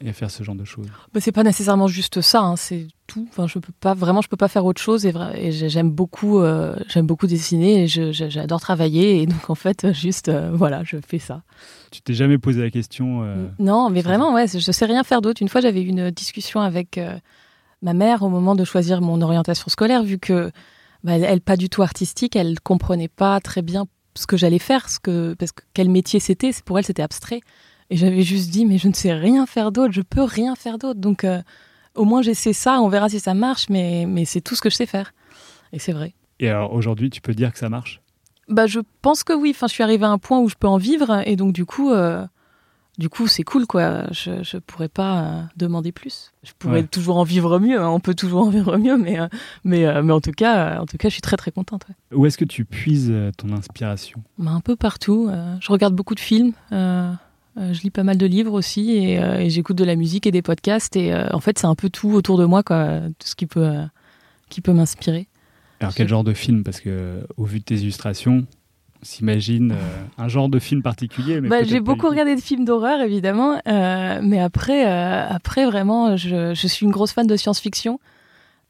[0.00, 0.86] et à faire ce genre de choses?
[1.12, 3.26] Bah, c'est pas nécessairement juste ça, hein, c'est tout.
[3.30, 5.06] Enfin, je peux pas vraiment, je peux pas faire autre chose.
[5.06, 9.22] Et, j'aime beaucoup, euh, j'aime beaucoup dessiner et j'adore travailler.
[9.22, 11.42] Et donc en fait, juste euh, voilà, je fais ça.
[11.90, 13.24] Tu t'es jamais posé la question
[13.58, 15.40] Non, mais vraiment, ouais, je sais rien faire d'autre.
[15.40, 17.00] Une fois, j'avais eu une discussion avec
[17.82, 20.50] ma mère au moment de choisir mon orientation scolaire, vu que
[21.04, 24.58] bah, elle, elle, pas du tout artistique, elle comprenait pas très bien ce que j'allais
[24.58, 26.52] faire, ce que, parce que quel métier c'était.
[26.52, 27.40] C'est- Pour elle, c'était abstrait.
[27.90, 30.78] Et j'avais juste dit, mais je ne sais rien faire d'autre, je peux rien faire
[30.78, 31.00] d'autre.
[31.00, 31.42] Donc, euh,
[31.94, 34.70] au moins, j'essaie ça, on verra si ça marche, mais, mais c'est tout ce que
[34.70, 35.12] je sais faire.
[35.72, 36.14] Et c'est vrai.
[36.40, 38.00] Et alors aujourd'hui, tu peux dire que ça marche?
[38.48, 39.50] Bah, je pense que oui.
[39.54, 41.64] Enfin, je suis arrivée à un point où je peux en vivre, et donc du
[41.66, 42.24] coup, euh,
[42.98, 44.04] du coup, c'est cool, quoi.
[44.12, 46.32] Je, je pourrais pas euh, demander plus.
[46.44, 46.86] Je pourrais Ouais.
[46.86, 47.80] toujours en vivre mieux.
[47.80, 47.88] hein.
[47.88, 49.26] On peut toujours en vivre mieux, mais euh,
[49.64, 51.86] mais euh, mais en tout cas, en tout cas, je suis très très contente.
[51.88, 52.16] Ouais.
[52.16, 54.22] Où est-ce que tu puises ton inspiration?
[54.38, 55.30] Bah, un peu partout.
[55.60, 56.52] je regarde beaucoup de films.
[56.70, 60.42] je lis pas mal de livres aussi, et, et j'écoute de la musique et des
[60.42, 60.96] podcasts.
[60.96, 63.00] Et en fait, c'est un peu tout autour de moi, quoi.
[63.18, 63.74] Tout ce qui peut
[64.50, 65.26] qui peut m'inspirer.
[65.80, 66.62] Alors quel genre de film?
[66.64, 68.63] Parce que au vu de tes illustrations, on
[69.04, 71.40] s'imagine euh, un genre de film particulier.
[71.40, 76.54] Bah, j'ai beaucoup regardé de films d'horreur, évidemment, euh, mais après, euh, après vraiment, je,
[76.54, 78.00] je suis une grosse fan de science-fiction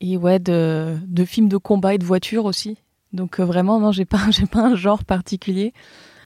[0.00, 2.76] et ouais, de, de films de combat et de voitures aussi.
[3.12, 5.72] Donc vraiment, non, j'ai pas, j'ai pas un genre particulier.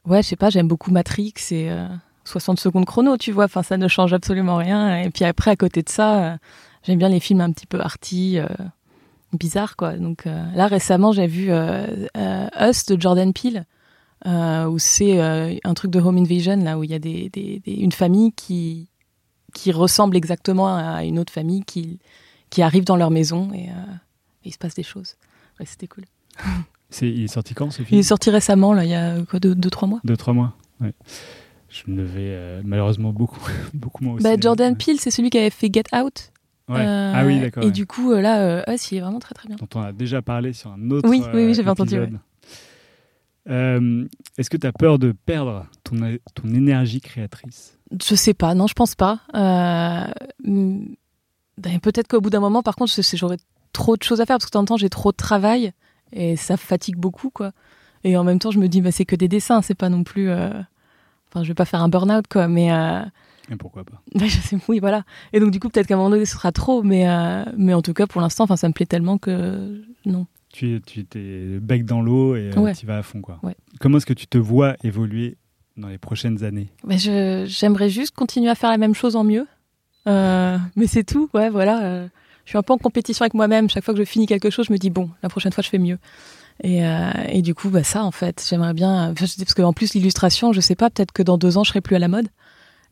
[0.06, 1.86] Ouais, je sais pas, j'aime beaucoup Matrix et euh,
[2.24, 3.44] 60 secondes chrono, tu vois.
[3.44, 5.02] Enfin, ça ne change absolument rien.
[5.02, 6.38] Et puis après, à côté de ça,
[6.82, 8.40] j'aime bien les films un petit peu arty,
[9.36, 9.94] bizarres, quoi.
[9.94, 13.64] Donc euh, là, récemment, j'ai vu euh, euh, Us de Jordan Peele
[14.26, 17.60] où c'est euh, un truc de home invasion là où il y a des, des-
[17.60, 18.88] des- une famille qui
[19.54, 21.98] qui ressemble exactement à une autre famille qui
[22.50, 23.92] qui arrive dans leur maison et, euh,
[24.44, 25.16] et il se passe des choses.
[25.60, 26.04] Ouais, c'était cool.
[26.90, 29.22] C'est- il est sorti quand ce Il film est sorti récemment là, il y a
[29.28, 30.00] quoi deux, deux trois mois?
[30.04, 30.54] Deux, trois mois.
[30.80, 30.94] Ouais.
[31.68, 33.40] Je me levais euh, malheureusement beaucoup,
[33.74, 34.36] beaucoup moins Bah.
[34.40, 34.74] Jordan.
[34.76, 36.32] Peele, c'est celui qui avait fait Get Out.
[36.68, 36.76] Ouais.
[36.80, 37.62] Euh, ah oui, d'accord.
[37.62, 37.72] Et ouais.
[37.72, 39.56] du coup euh, là, euh, Us, il est vraiment très très bien.
[39.56, 41.08] Dont on a déjà parlé sur un autre.
[41.08, 41.98] Oui, oui, oui, euh, j'avais entendu.
[43.48, 44.06] Euh,
[44.36, 45.96] Est-ce que tu as peur de perdre ton,
[46.34, 47.78] ton énergie créatrice?
[47.92, 49.20] Je sais pas, non, je pense pas.
[49.34, 50.04] Euh,
[50.44, 50.84] hmm,
[51.56, 53.38] ben, Peut-être qu'au bout d'un moment, par contre, j'aurais
[53.72, 55.72] trop de choses à faire parce que de temps en temps, j'ai trop de travail
[56.12, 57.52] et ça fatigue beaucoup, quoi.
[58.04, 60.04] Et en même temps, je me dis, bah, c'est que des dessins, c'est pas non
[60.04, 60.28] plus.
[60.30, 60.50] euh,
[61.30, 62.70] Enfin, je vais pas faire un burn-out, quoi, mais.
[63.50, 64.00] Et pourquoi pas?
[64.14, 65.04] bah, je sais, oui, voilà.
[65.32, 67.06] Et donc, du coup, peut-être qu'à un moment donné, ce sera trop, mais,
[67.56, 70.26] mais en tout cas, pour l'instant, ça me plaît tellement que non.
[70.52, 72.74] Tu tu t'es bec dans l'eau et Ouais.
[72.74, 73.20] tu vas à fond.
[73.20, 73.38] Quoi.
[73.42, 73.54] Ouais.
[73.80, 75.36] Comment est-ce que tu te vois évoluer
[75.76, 76.68] dans les prochaines années?
[76.86, 79.46] Mais je, j'aimerais juste continuer à faire la même chose en mieux.
[80.06, 81.82] Euh, mais c'est tout, ouais, voilà.
[81.84, 82.08] euh,
[82.44, 83.68] je suis un peu en compétition avec moi-même.
[83.68, 85.68] Chaque fois que je finis quelque chose, je me dis, bon, la prochaine fois, je
[85.68, 85.98] fais mieux.
[86.64, 89.12] Et, euh, et du coup, bah, ça, en fait, j'aimerais bien.
[89.16, 91.94] Parce qu'en plus, l'illustration, je sais pas, peut-être que dans deux ans, je serai plus
[91.94, 92.28] à la mode.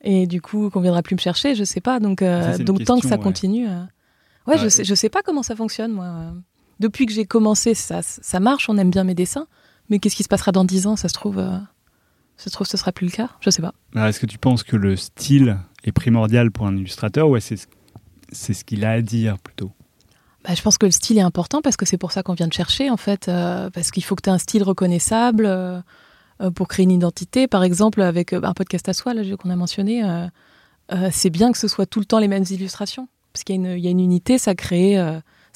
[0.02, 2.00] Et du coup, qu'on viendra plus me chercher, je sais pas.
[2.00, 3.22] Donc, euh, Ça, donc tant que ça ouais.
[3.22, 3.66] continue.
[3.66, 3.80] euh,
[4.46, 6.32] Ouais, je, sais, je sais pas comment ça fonctionne, moi.
[6.80, 9.46] Depuis que j'ai commencé, ça, ça marche, on aime bien mes dessins.
[9.88, 11.56] Mais qu'est-ce qui se passera dans dix ans Ça se trouve, euh,
[12.36, 13.30] ça se trouve, ce sera plus le cas.
[13.40, 13.72] Je sais pas.
[13.94, 17.54] Alors, Est-ce que tu penses que le style est primordial pour un illustrateur ou est-ce
[18.32, 19.70] c'est ce qu'il a à dire plutôt?
[20.44, 22.48] Bah, je pense que le style est important parce que c'est pour ça qu'on vient
[22.48, 25.80] de chercher en fait, euh, parce qu'il faut que tu aies un style reconnaissable euh,
[26.40, 27.46] euh, pour créer une identité.
[27.46, 30.02] Par exemple, avec un podcast à soi là, qu'on a mentionné,
[31.12, 33.70] c'est bien que ce soit tout le temps les mêmes illustrations, parce qu'il y, a
[33.70, 34.96] une- il y a une unité, ça crée,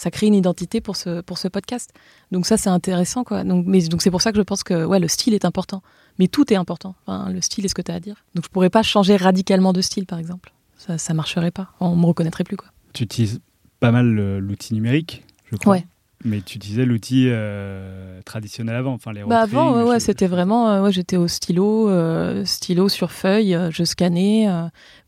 [0.01, 1.93] ça crée une identité pour ce, pour ce podcast.
[2.33, 3.45] Donc ça, c'est intéressant quoi.
[3.45, 5.83] Donc, mais, donc c'est pour ça que je pense que ouais, le style est important,
[6.19, 6.95] mais tout est important.
[7.07, 8.25] Enfin, le style est ce que tu as à dire.
[8.35, 10.55] Donc je pourrais pas changer radicalement de style, par exemple.
[10.79, 11.73] Ça, ça marcherait pas.
[11.81, 12.69] On me reconnaîtrait plus quoi.
[12.95, 13.41] Tu utilises
[13.79, 14.07] pas mal
[14.39, 15.75] l'outil numérique, je crois.
[15.75, 15.87] Ouais.
[16.25, 20.83] Mais tu utilisais l'outil euh, traditionnel avant, enfin les Bah avant, ouais, c'était vraiment, euh,
[20.83, 24.49] ouais, j'étais au stylo, euh, stylo sur feuille, je scannais.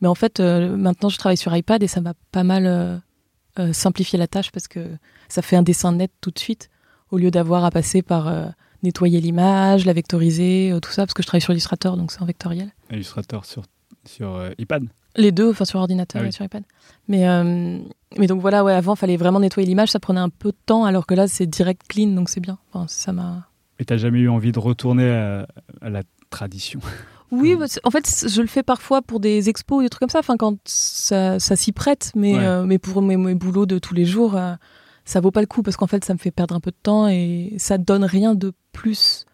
[0.02, 3.00] mais en fait, maintenant, je travaille sur iPad et ça m'a pas mal
[3.58, 4.80] euh, simplifié la tâche parce que
[5.28, 6.70] ça fait un dessin net tout de suite
[7.10, 8.46] au lieu d'avoir à passer par euh,
[8.82, 12.22] nettoyer l'image, la vectoriser, euh, tout ça, parce que je travaille sur Illustrator, donc c'est
[12.22, 12.72] en vectoriel.
[12.90, 13.62] Illustrator sur,
[14.06, 14.84] sur iPad
[15.16, 16.28] Les deux, enfin sur ordinateur Ah oui.
[16.30, 16.64] et sur iPad.
[17.08, 17.26] Mais,
[18.18, 20.84] mais donc voilà, ouais, avant, fallait vraiment nettoyer l'image, ça prenait un peu de temps,
[20.84, 22.58] alors que là, c'est direct clean, donc c'est bien.
[22.72, 23.48] Enfin, ça m'a.
[23.78, 25.46] Et t'as jamais eu envie de retourner à,
[25.80, 26.80] à la tradition?
[27.32, 30.18] Oui, en fait, je le fais parfois pour des expos ou des trucs comme ça,
[30.20, 32.44] enfin, quand ça, ça s'y prête, mais, Ouais.
[32.44, 34.54] euh, mais pour mes, mes boulots de tous les jours, euh,
[35.04, 36.76] ça vaut pas le coup parce qu'en fait, ça me fait perdre un peu de
[36.82, 39.24] temps et ça donne rien de plus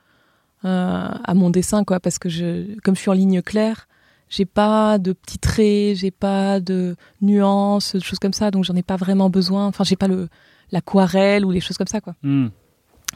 [0.65, 3.87] euh, à mon dessin, quoi, parce que je, comme je suis en ligne claire,
[4.29, 8.75] j'ai pas de petits traits, j'ai pas de nuances, de choses comme ça, donc j'en
[8.77, 9.67] ai pas vraiment besoin.
[9.67, 10.29] Enfin, j'ai pas le
[10.71, 12.15] l'aquarelle ou les choses comme ça, quoi.
[12.23, 12.49] Hmm.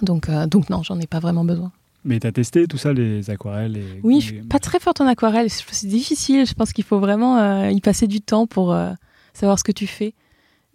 [0.01, 1.71] Donc, euh, donc non, j'en ai pas vraiment besoin.
[2.05, 5.07] Mais t'as testé tout ça, les aquarelles et, Oui, je suis pas très forte en
[5.07, 5.49] aquarelle.
[5.51, 6.47] C'est difficile.
[6.47, 8.91] Je pense qu'il faut vraiment euh, y passer du temps pour euh,
[9.35, 10.15] savoir ce que tu fais.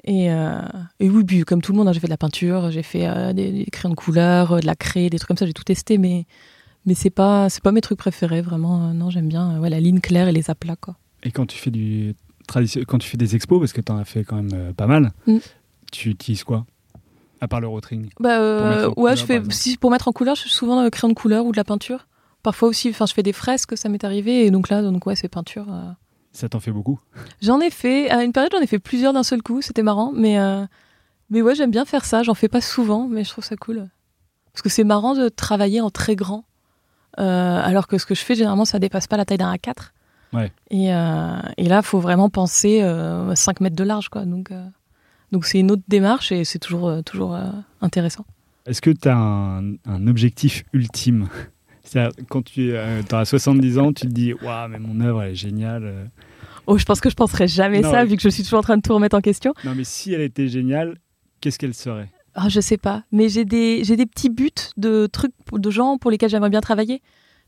[0.06, 0.62] Et, euh,
[1.02, 3.34] et oui, puis, comme tout le monde, hein, j'ai fait de la peinture, j'ai fait
[3.34, 5.46] des, des crayons de couleur, de la craie, des trucs comme ça.
[5.46, 6.26] J'ai tout testé, mais
[6.86, 8.94] mais c'est pas mes trucs préférés vraiment.
[8.94, 10.96] Non, j'aime bien ouais, la ligne claire et les aplats quoi.
[11.24, 12.16] Et quand tu fais du
[12.48, 12.82] tradition...
[12.88, 15.40] quand tu fais des expos, parce que t'en as fait quand même pas mal, Mm.
[15.92, 16.66] tu utilises quoi?
[17.42, 18.10] À part le rotring.
[18.20, 20.90] Bah euh, ouais, couleur, je fais si pour mettre en couleur, je suis souvent euh,
[20.90, 22.08] crayon de couleur ou de la peinture.
[22.44, 25.16] Parfois aussi, enfin, je fais des fresques, ça m'est arrivé, et donc là, donc ouais,
[25.16, 25.66] c'est peinture.
[25.72, 25.92] euh.
[26.32, 27.00] Ça t'en fait beaucoup?
[27.42, 30.12] J'en ai fait, à une période, j'en ai fait plusieurs d'un seul coup, c'était marrant,
[30.16, 30.66] mais, euh,
[31.30, 33.88] mais ouais, j'aime bien faire ça, j'en fais pas souvent, mais je trouve ça cool.
[34.54, 36.46] Parce que c'est marrant de travailler en très grand,
[37.18, 39.92] alors que ce que je fais, généralement, ça dépasse pas la taille d'un A4.
[40.34, 40.52] Ouais.
[40.70, 44.26] Et, et là, faut vraiment penser euh, 5 mètres de large, quoi.
[44.26, 44.52] Donc,
[45.32, 47.46] donc c'est une autre démarche et c'est toujours, euh, toujours euh,
[47.82, 48.26] intéressant.
[48.66, 51.30] Est-ce que tu as un, un objectif ultime?
[51.84, 55.36] C'est-à-dire, quand tu as 70 ans, tu te dis Waouh, mais mon œuvre, elle est
[55.36, 55.84] géniale.
[55.86, 56.06] euh.
[56.66, 58.06] Oh, je pense que je penserai jamais Non, ça, ouais.
[58.06, 59.54] vu que je suis toujours en train de tout remettre en question.
[59.64, 60.98] Non, mais si elle était géniale,
[61.40, 62.10] qu'est-ce qu'elle serait?
[62.36, 65.98] Ah, je sais pas, mais j'ai des, j'ai des petits buts de trucs, de gens
[65.98, 67.02] pour lesquels j'aimerais bien travailler.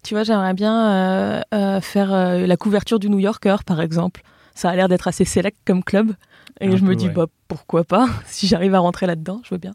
[0.04, 4.22] Tu vois, j'aimerais bien euh, euh, faire euh, la couverture du New Yorker, par exemple.
[4.60, 6.12] Ça a l'air d'être assez select comme club.
[6.60, 7.14] Et Un je me dis, ouais.
[7.14, 8.10] bah, pourquoi pas?
[8.26, 9.74] Si j'arrive à rentrer là-dedans, je veux bien.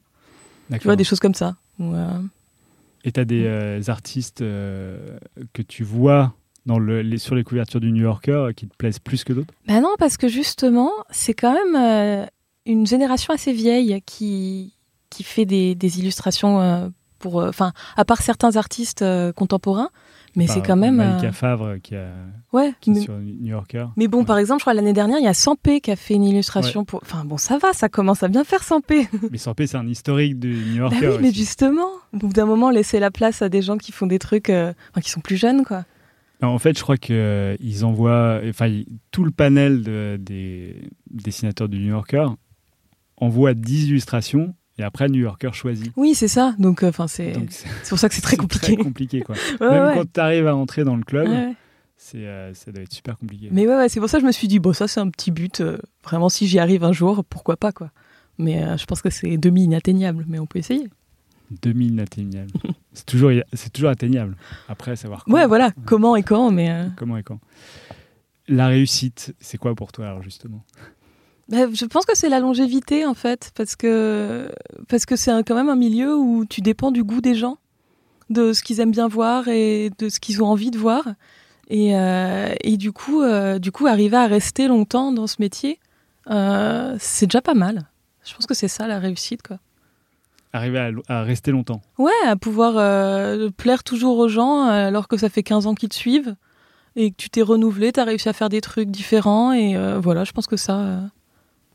[0.70, 1.57] Tu vois, des choses comme ça.
[1.81, 2.20] Euh,
[3.03, 5.18] Et tu as des euh, artistes euh,
[5.55, 6.35] que tu vois
[6.66, 9.55] dans le, les, sur les couvertures du New Yorker qui te plaisent plus que d'autres?
[9.66, 12.29] Bah non, parce que justement, c'est quand même
[12.66, 14.75] une génération assez vieille qui,
[15.09, 17.37] qui fait des, des illustrations pour.
[17.37, 19.03] Enfin, à part certains artistes
[19.35, 19.88] contemporains,
[20.37, 20.97] mais c'est quand même.
[20.97, 22.09] Malika euh, Favre qui, a,
[22.53, 23.87] ouais, qui mais- sur New Yorker.
[23.97, 24.25] Mais bon, Ouais.
[24.25, 26.85] par exemple, je crois l'année dernière, il y a Sampé qui a fait une illustration
[26.85, 27.01] pour.
[27.03, 29.09] Enfin bon, ça va, ça commence à bien faire Sampé.
[29.31, 31.09] Mais Sampé, c'est un historique du New bah Yorker.
[31.09, 31.38] oui, mais aussi.
[31.38, 34.51] justement, au bout d'un moment, laisser la place à des gens qui font des trucs,
[34.51, 35.85] euh, enfin, qui sont plus jeunes, quoi.
[36.42, 41.79] Non, En fait, je crois qu'ils envoient, enfin, tout le panel de- des dessinateurs du
[41.79, 42.27] New Yorker
[43.16, 45.92] envoie 10 illustrations et après, New Yorker choisit.
[45.96, 46.54] Oui, c'est ça.
[46.58, 47.32] Donc, euh, enfin, c'est
[47.88, 48.74] pour ça que c'est très compliqué.
[48.74, 49.34] Très compliqué, quoi.
[49.60, 49.94] Ouais, Même ouais.
[49.94, 51.54] quand tu arrives à entrer dans le club, Ouais, ouais.
[51.96, 53.48] c'est, euh, ça doit être super compliqué.
[53.52, 55.30] Mais ouais, c'est pour ça que je me suis dit, bon, ça, c'est un petit
[55.30, 55.60] but.
[55.60, 57.90] euh, vraiment, si j'y arrive un jour, pourquoi pas, quoi.
[58.38, 60.88] Mais euh, je pense que c'est demi-inatteignable, mais on peut essayer.
[61.62, 62.50] Demi-inatteignable.
[62.92, 63.30] c'est, toujours,
[63.72, 64.37] toujours atteignable.
[64.68, 66.87] Après, savoir comment, Ouais, voilà, comment et quand, mais.
[66.96, 67.38] comment et quand.
[68.48, 70.64] La réussite, c'est quoi pour toi, alors, justement?
[71.50, 74.50] Je pense que c'est la longévité en fait, parce que
[74.88, 77.59] parce que c'est quand même un milieu où tu dépends du goût des gens,
[78.30, 81.04] de ce qu'ils aiment bien voir et de ce qu'ils ont envie de voir,
[81.68, 85.78] et, euh, et du coup euh, du coup arriver à rester longtemps dans ce métier,
[86.30, 87.88] euh, c'est déjà pas mal.
[88.24, 89.59] Je pense que c'est ça la réussite quoi.
[90.54, 91.83] Arriver à, à rester longtemps.
[91.98, 92.74] Ouais, à pouvoir
[93.57, 96.37] plaire toujours aux gens alors que ça fait 15 ans qu'ils te suivent
[96.96, 100.22] et que tu t'es renouvelé, tu as réussi à faire des trucs différents et voilà,
[100.24, 101.00] je pense que ça.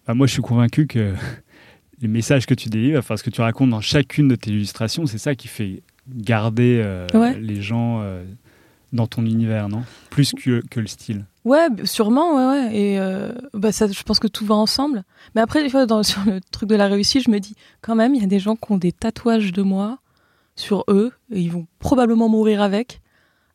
[0.10, 1.14] Bah, moi, je suis convaincu que
[2.02, 5.06] les messages que tu délivres, enfin, ce que tu racontes dans chacune de tes illustrations,
[5.06, 7.40] c'est ça qui fait garder euh, Ouais.
[7.40, 8.24] les gens euh,
[8.92, 9.84] dans ton univers, non?
[10.10, 11.26] Plus que, que le style.
[11.46, 12.76] Ouais, sûrement, ouais, ouais.
[12.76, 15.04] Et euh, bah ça, je pense que tout va ensemble.
[15.36, 17.94] Mais après, des fois, dans, sur le truc de la réussite, je me dis, quand
[17.94, 20.00] même, il y a des gens qui ont des tatouages de moi
[20.56, 23.00] sur eux, et ils vont probablement mourir avec.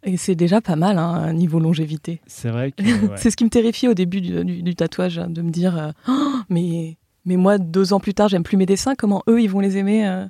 [0.04, 2.20] Et c'est déjà pas mal, hein, niveau longévité.
[2.26, 2.82] C'est vrai que.
[3.08, 3.16] ouais.
[3.16, 5.76] C'est ce qui me terrifiait au début du, du- du tatouage, hein, de me dire,
[5.78, 9.40] euh, Oh, mais, mais moi, deux ans plus tard, j'aime plus mes dessins, comment eux,
[9.40, 10.26] ils vont les aimer euh,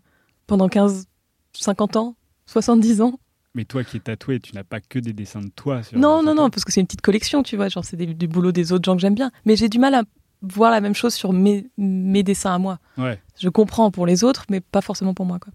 [0.46, 1.06] pendant 15,
[1.54, 2.14] 50 ans,
[2.46, 3.18] 70 ans?
[3.56, 5.82] Mais toi qui es tatoué, tu n'as pas que des dessins de toi.
[5.84, 7.68] Sur Non, non, non, parce que c'est une petite collection, tu vois.
[7.68, 9.30] Genre, c'est du boulot des autres gens que j'aime bien.
[9.44, 10.02] Mais j'ai du mal à
[10.42, 12.78] voir la même chose sur mes, mes dessins à moi.
[12.98, 15.38] Ouais, Je comprends pour les autres, mais pas forcément pour moi.
[15.38, 15.52] Quoi.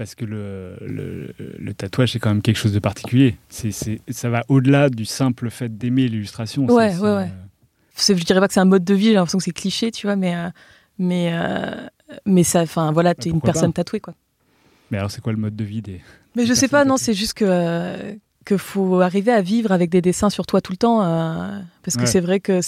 [0.00, 3.36] Parce que le, le, le tatouage, c'est quand même quelque chose de particulier.
[3.50, 6.64] C'est, c'est, ça va au-delà du simple fait d'aimer l'illustration.
[6.64, 7.22] Ouais, c'est, ouais, ouais.
[7.24, 7.46] euh,
[7.96, 9.90] C'est- Je dirais pas que c'est un mode de vie, j'ai l'impression que c'est cliché,
[9.90, 10.48] tu vois, mais, euh,
[10.98, 11.86] mais, euh,
[12.24, 13.84] mais ça, enfin, voilà, t'es une pourquoi personne pas.
[13.84, 14.14] tatouée, quoi.
[14.90, 16.00] Mais alors, c'est quoi le mode de vie des.
[16.34, 18.14] Mais des je sais pas, non, c'est juste que euh,
[18.46, 21.00] que faut arriver à vivre avec des dessins sur toi tout le temps,
[21.82, 22.06] parce que Ouais.
[22.06, 22.60] c'est vrai que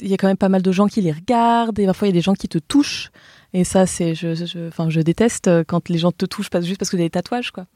[0.00, 2.12] il y a quand même pas mal de gens qui les regardent et parfois il
[2.12, 3.10] y a des gens qui te touchent
[3.54, 6.60] et ça c'est je je enfin je déteste euh, quand les gens te touchent pas
[6.60, 7.66] juste parce que tu as des tatouages quoi.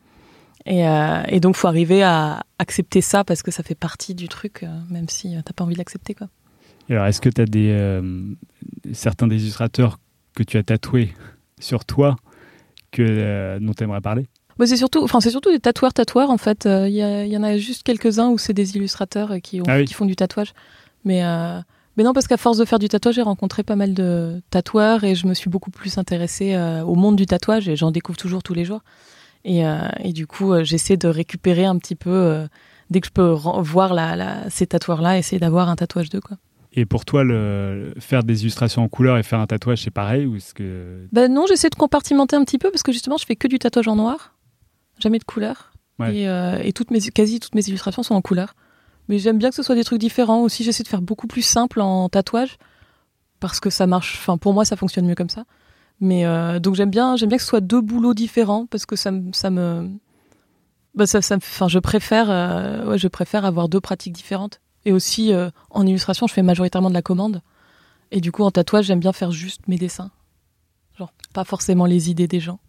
[0.65, 4.27] Et, euh, et donc faut arriver à accepter ça parce que ça fait partie du
[4.29, 6.29] truc, euh, même si euh, t'as pas envie de l'accepter quoi.
[6.89, 8.23] Et alors, est-ce que tu as des, euh,
[8.93, 9.99] certains des illustrateurs
[10.35, 11.13] que tu as tatoués
[11.61, 12.17] sur toi
[12.93, 14.27] que, dont tu aimerais parler?
[14.59, 16.67] Bah, c'est surtout, enfin c'est surtout des tatoueurs tatoueurs en fait.
[16.67, 19.77] Euh, Il y, en a juste quelques uns où c'est des illustrateurs qui, ont- Ah
[19.79, 19.85] oui.
[19.85, 20.53] qui font du tatouage.
[21.05, 21.61] Mais euh,
[21.97, 25.05] mais non parce qu'à force de faire du tatouage, j'ai rencontré pas mal de tatoueurs
[25.05, 28.19] et je me suis beaucoup plus intéressée euh, au monde du tatouage et j'en découvre
[28.19, 28.81] toujours tous les jours.
[29.45, 32.47] Et, euh, et du coup, euh, j'essaie de récupérer un petit peu
[32.91, 36.37] dès que je peux voir la, la- ces tatoueurs-là, essayer d'avoir un tatouage d'eux quoi.
[36.79, 40.27] Et pour toi, le, faire des illustrations en couleur et faire un tatouage, c'est pareil
[40.27, 41.07] ou est-ce que...
[41.11, 43.59] Ben non, j'essaie de compartimenter un petit peu parce que justement, je fais que du
[43.59, 44.35] tatouage en noir,
[44.99, 45.73] jamais de couleur.
[45.99, 46.15] Ouais.
[46.15, 48.55] Et, euh, et toutes mes, quasi toutes mes illustrations sont en couleur.
[49.09, 50.65] Mais j'aime bien que ce soit des trucs différents aussi.
[50.65, 52.59] J'essaie de faire beaucoup plus simple en tatouage
[53.41, 54.17] parce que ça marche.
[54.19, 55.45] Enfin, pour moi, ça fonctionne mieux comme ça.
[56.01, 58.97] Mais euh, donc j'aime bien, j'aime bien que ce soit deux boulots différents parce que
[58.97, 59.91] ça, ça me,
[60.97, 64.61] bah, ça, ça enfin, je préfère, euh, ouais, je préfère avoir deux pratiques différentes.
[64.85, 67.43] Et aussi euh, en illustration, je fais majoritairement de la commande.
[68.11, 70.11] Et du coup, en tatouage, j'aime bien faire juste mes dessins.
[70.97, 72.61] Genre, pas forcément les idées des gens.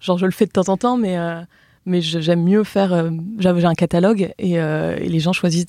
[0.00, 1.42] Genre, je le fais de temps en temps, mais, euh,
[1.86, 2.92] mais j'aime mieux faire.
[2.92, 5.66] euh, J'ai un catalogue et, euh, et les gens choisissent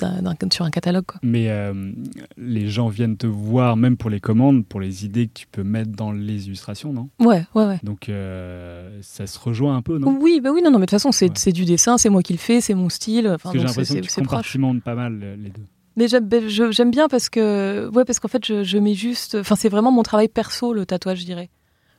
[0.52, 1.06] sur un catalogue.
[1.06, 1.20] Quoi.
[1.24, 1.92] Mais euh,
[2.38, 5.64] les gens viennent te voir même pour les commandes, pour les idées que tu peux
[5.64, 7.10] mettre dans les illustrations, non?
[7.20, 7.80] Ouais, ouais, ouais.
[7.84, 8.10] Donc
[9.02, 10.18] ça se rejoint un peu, non?
[10.22, 11.52] Oui, bah oui, non, non, mais de toute façon, c'est Ouais.
[11.54, 13.28] du dessin, c'est moi qui le fais, c'est mon style.
[13.28, 14.28] Enfin, Parce que j'ai l'impression que tu proche.
[14.28, 15.66] compartimentes pas mal les deux.
[15.96, 19.36] Mais j'aime ben, j'aime bien parce que, ouais, parce qu'en fait, je, je mets juste.
[19.36, 21.50] Enfin, c'est vraiment mon travail perso, le tatouage, je dirais.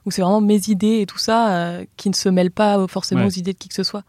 [0.06, 3.22] Où c'est vraiment mes idées et tout ça euh, qui ne se mêlent pas forcément
[3.22, 3.26] Ouais.
[3.28, 4.04] aux idées de qui que ce soit.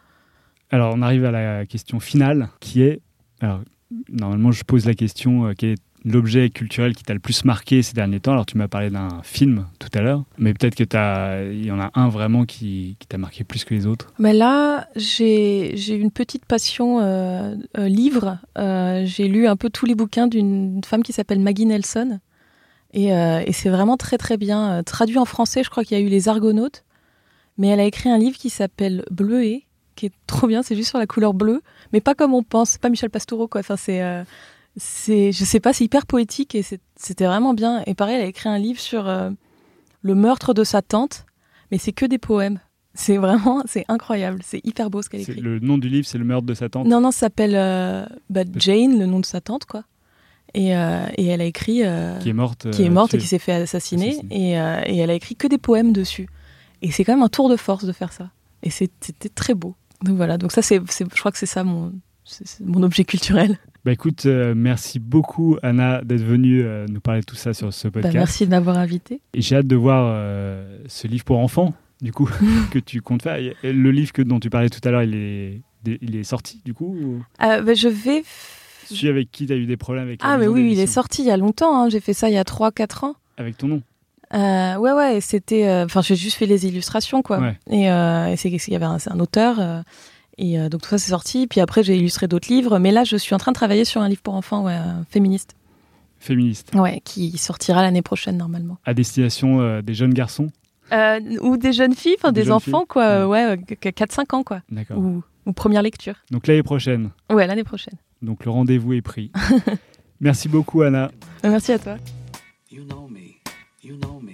[0.72, 3.00] Alors on arrive à la question finale qui est...
[3.42, 3.62] Alors
[4.10, 5.76] normalement je pose la question, euh, quel est
[6.08, 9.08] l'objet culturel qui t'a le plus marqué ces derniers temps Alors tu m'as parlé d'un
[9.24, 12.96] film tout à l'heure, mais peut-être que t'as- il y en a un vraiment qui,
[13.00, 14.14] qui t'a marqué plus que les autres.
[14.20, 18.38] Mais là, j'ai une petite passion euh, livre.
[18.56, 22.20] J'ai lu un peu tous les bouquins d'une femme qui s'appelle Maggie Nelson.
[22.96, 25.64] Et, euh, et c'est vraiment très très bien euh, traduit en français.
[25.64, 26.84] Je crois qu'il y a eu Les Argonautes.
[27.58, 29.64] Mais elle a écrit un livre qui s'appelle Bleuet,
[29.96, 30.64] qui est trop bien.
[30.64, 31.62] C'est juste sur la couleur bleue,
[31.94, 32.78] mais pas comme on pense.
[32.78, 33.62] Pas Michel Pastoureau, quoi.
[33.62, 34.24] Enfin, c'est, euh,
[34.78, 36.64] c'est, je sais pas, c'est hyper poétique et
[36.96, 37.84] c'était vraiment bien.
[37.86, 39.30] Et pareil, elle a écrit un livre sur euh,
[40.02, 41.26] le meurtre de sa tante,
[41.72, 42.60] mais c'est que des poèmes.
[42.94, 44.40] C'est vraiment, c'est incroyable.
[44.44, 45.40] C'est hyper beau ce qu'elle écrit.
[45.42, 46.88] Le nom du livre c'est Le meurtre de sa tante.
[46.88, 49.84] Non, non, ça s'appelle bah, Jane, le nom de sa tante, quoi.
[50.58, 51.82] Et, euh, et elle a écrit.
[51.84, 52.70] euh, Qui est morte.
[52.72, 54.10] qui est euh, morte et qui s'est fait assassiner.
[54.12, 54.52] Assassiner.
[54.52, 56.28] Et, euh, et elle a écrit que des poèmes dessus.
[56.82, 58.30] Et c'est quand même un tour de force de faire ça.
[58.64, 59.76] Et c'était très beau.
[60.04, 61.94] Donc voilà, donc ça, c'est, je crois que c'est ça mon,
[62.64, 63.58] mon objet culturel.
[63.84, 68.02] Bah écoute, merci beaucoup Anna d'être venue nous parler de tout ça sur ce Bah,
[68.02, 68.16] podcast.
[68.16, 69.22] merci de m'avoir invité.
[69.36, 70.18] Et j'ai hâte de voir
[70.88, 72.30] ce livre pour enfants, du coup,
[72.72, 73.38] que tu comptes faire.
[73.64, 75.62] Le livre que, dont tu parlais tout à l'heure, il est,
[76.02, 78.24] il est sorti, du coup ou- bah, je vais.
[78.94, 79.46] Celui avec qui?
[79.48, 81.38] Tu as eu des problèmes avec Ah, mais oui, il est sorti il y a
[81.38, 81.76] longtemps.
[81.84, 81.90] hein.
[81.90, 83.16] J'ai fait ça il y a 3-4 ans.
[83.38, 83.82] Avec ton nom?
[84.34, 85.68] Euh, ouais, ouais, c'était.
[85.68, 87.40] euh, Enfin, j'ai juste fait les illustrations, quoi.
[87.40, 87.58] Ouais.
[87.70, 89.60] Et, euh, et c'est il y avait un, auteur.
[90.38, 91.48] et donc tout ça, c'est sorti.
[91.48, 92.80] Puis après, j'ai illustré d'autres livres.
[92.80, 94.78] Mais là, je suis en train de travailler sur un livre pour enfants, ouais,
[95.10, 95.56] féministe.
[96.20, 96.72] Féministe.
[96.74, 98.78] Ouais, qui sortira l'année prochaine, normalement.
[98.86, 100.50] À destination des jeunes garçons?
[101.42, 103.28] Ou des jeunes filles, enfin Des enfants, filles, quoi.
[103.28, 104.62] Ouais, euh, 4-5 ans, quoi.
[104.72, 104.98] D'accord.
[104.98, 106.16] Ou, ou première lecture.
[106.32, 107.10] Donc l'année prochaine.
[107.32, 107.96] Ouais, l'année prochaine.
[108.26, 109.32] Donc le rendez-vous est pris.
[110.20, 111.12] Merci beaucoup Anna.
[111.44, 111.98] Merci à toi.
[112.72, 113.36] You know me.
[113.84, 114.32] You know me.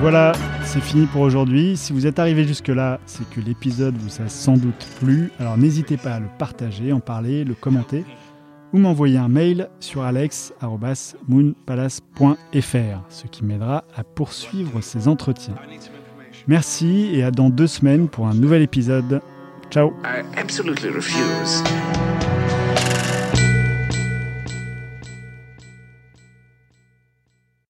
[0.00, 0.32] Voilà,
[0.64, 1.76] c'est fini pour aujourd'hui.
[1.76, 5.30] Si vous êtes arrivé jusque-là, c'est que l'épisode vous a sans doute plu.
[5.38, 8.04] Alors n'hésitez pas à le partager, en parler, le commenter
[8.72, 15.56] ou m'envoyer un mail sur alex.moonpalace.fr, ce qui m'aidera à poursuivre ces entretiens.
[16.46, 19.20] Merci et à dans deux semaines pour un nouvel épisode.
[19.70, 19.92] Ciao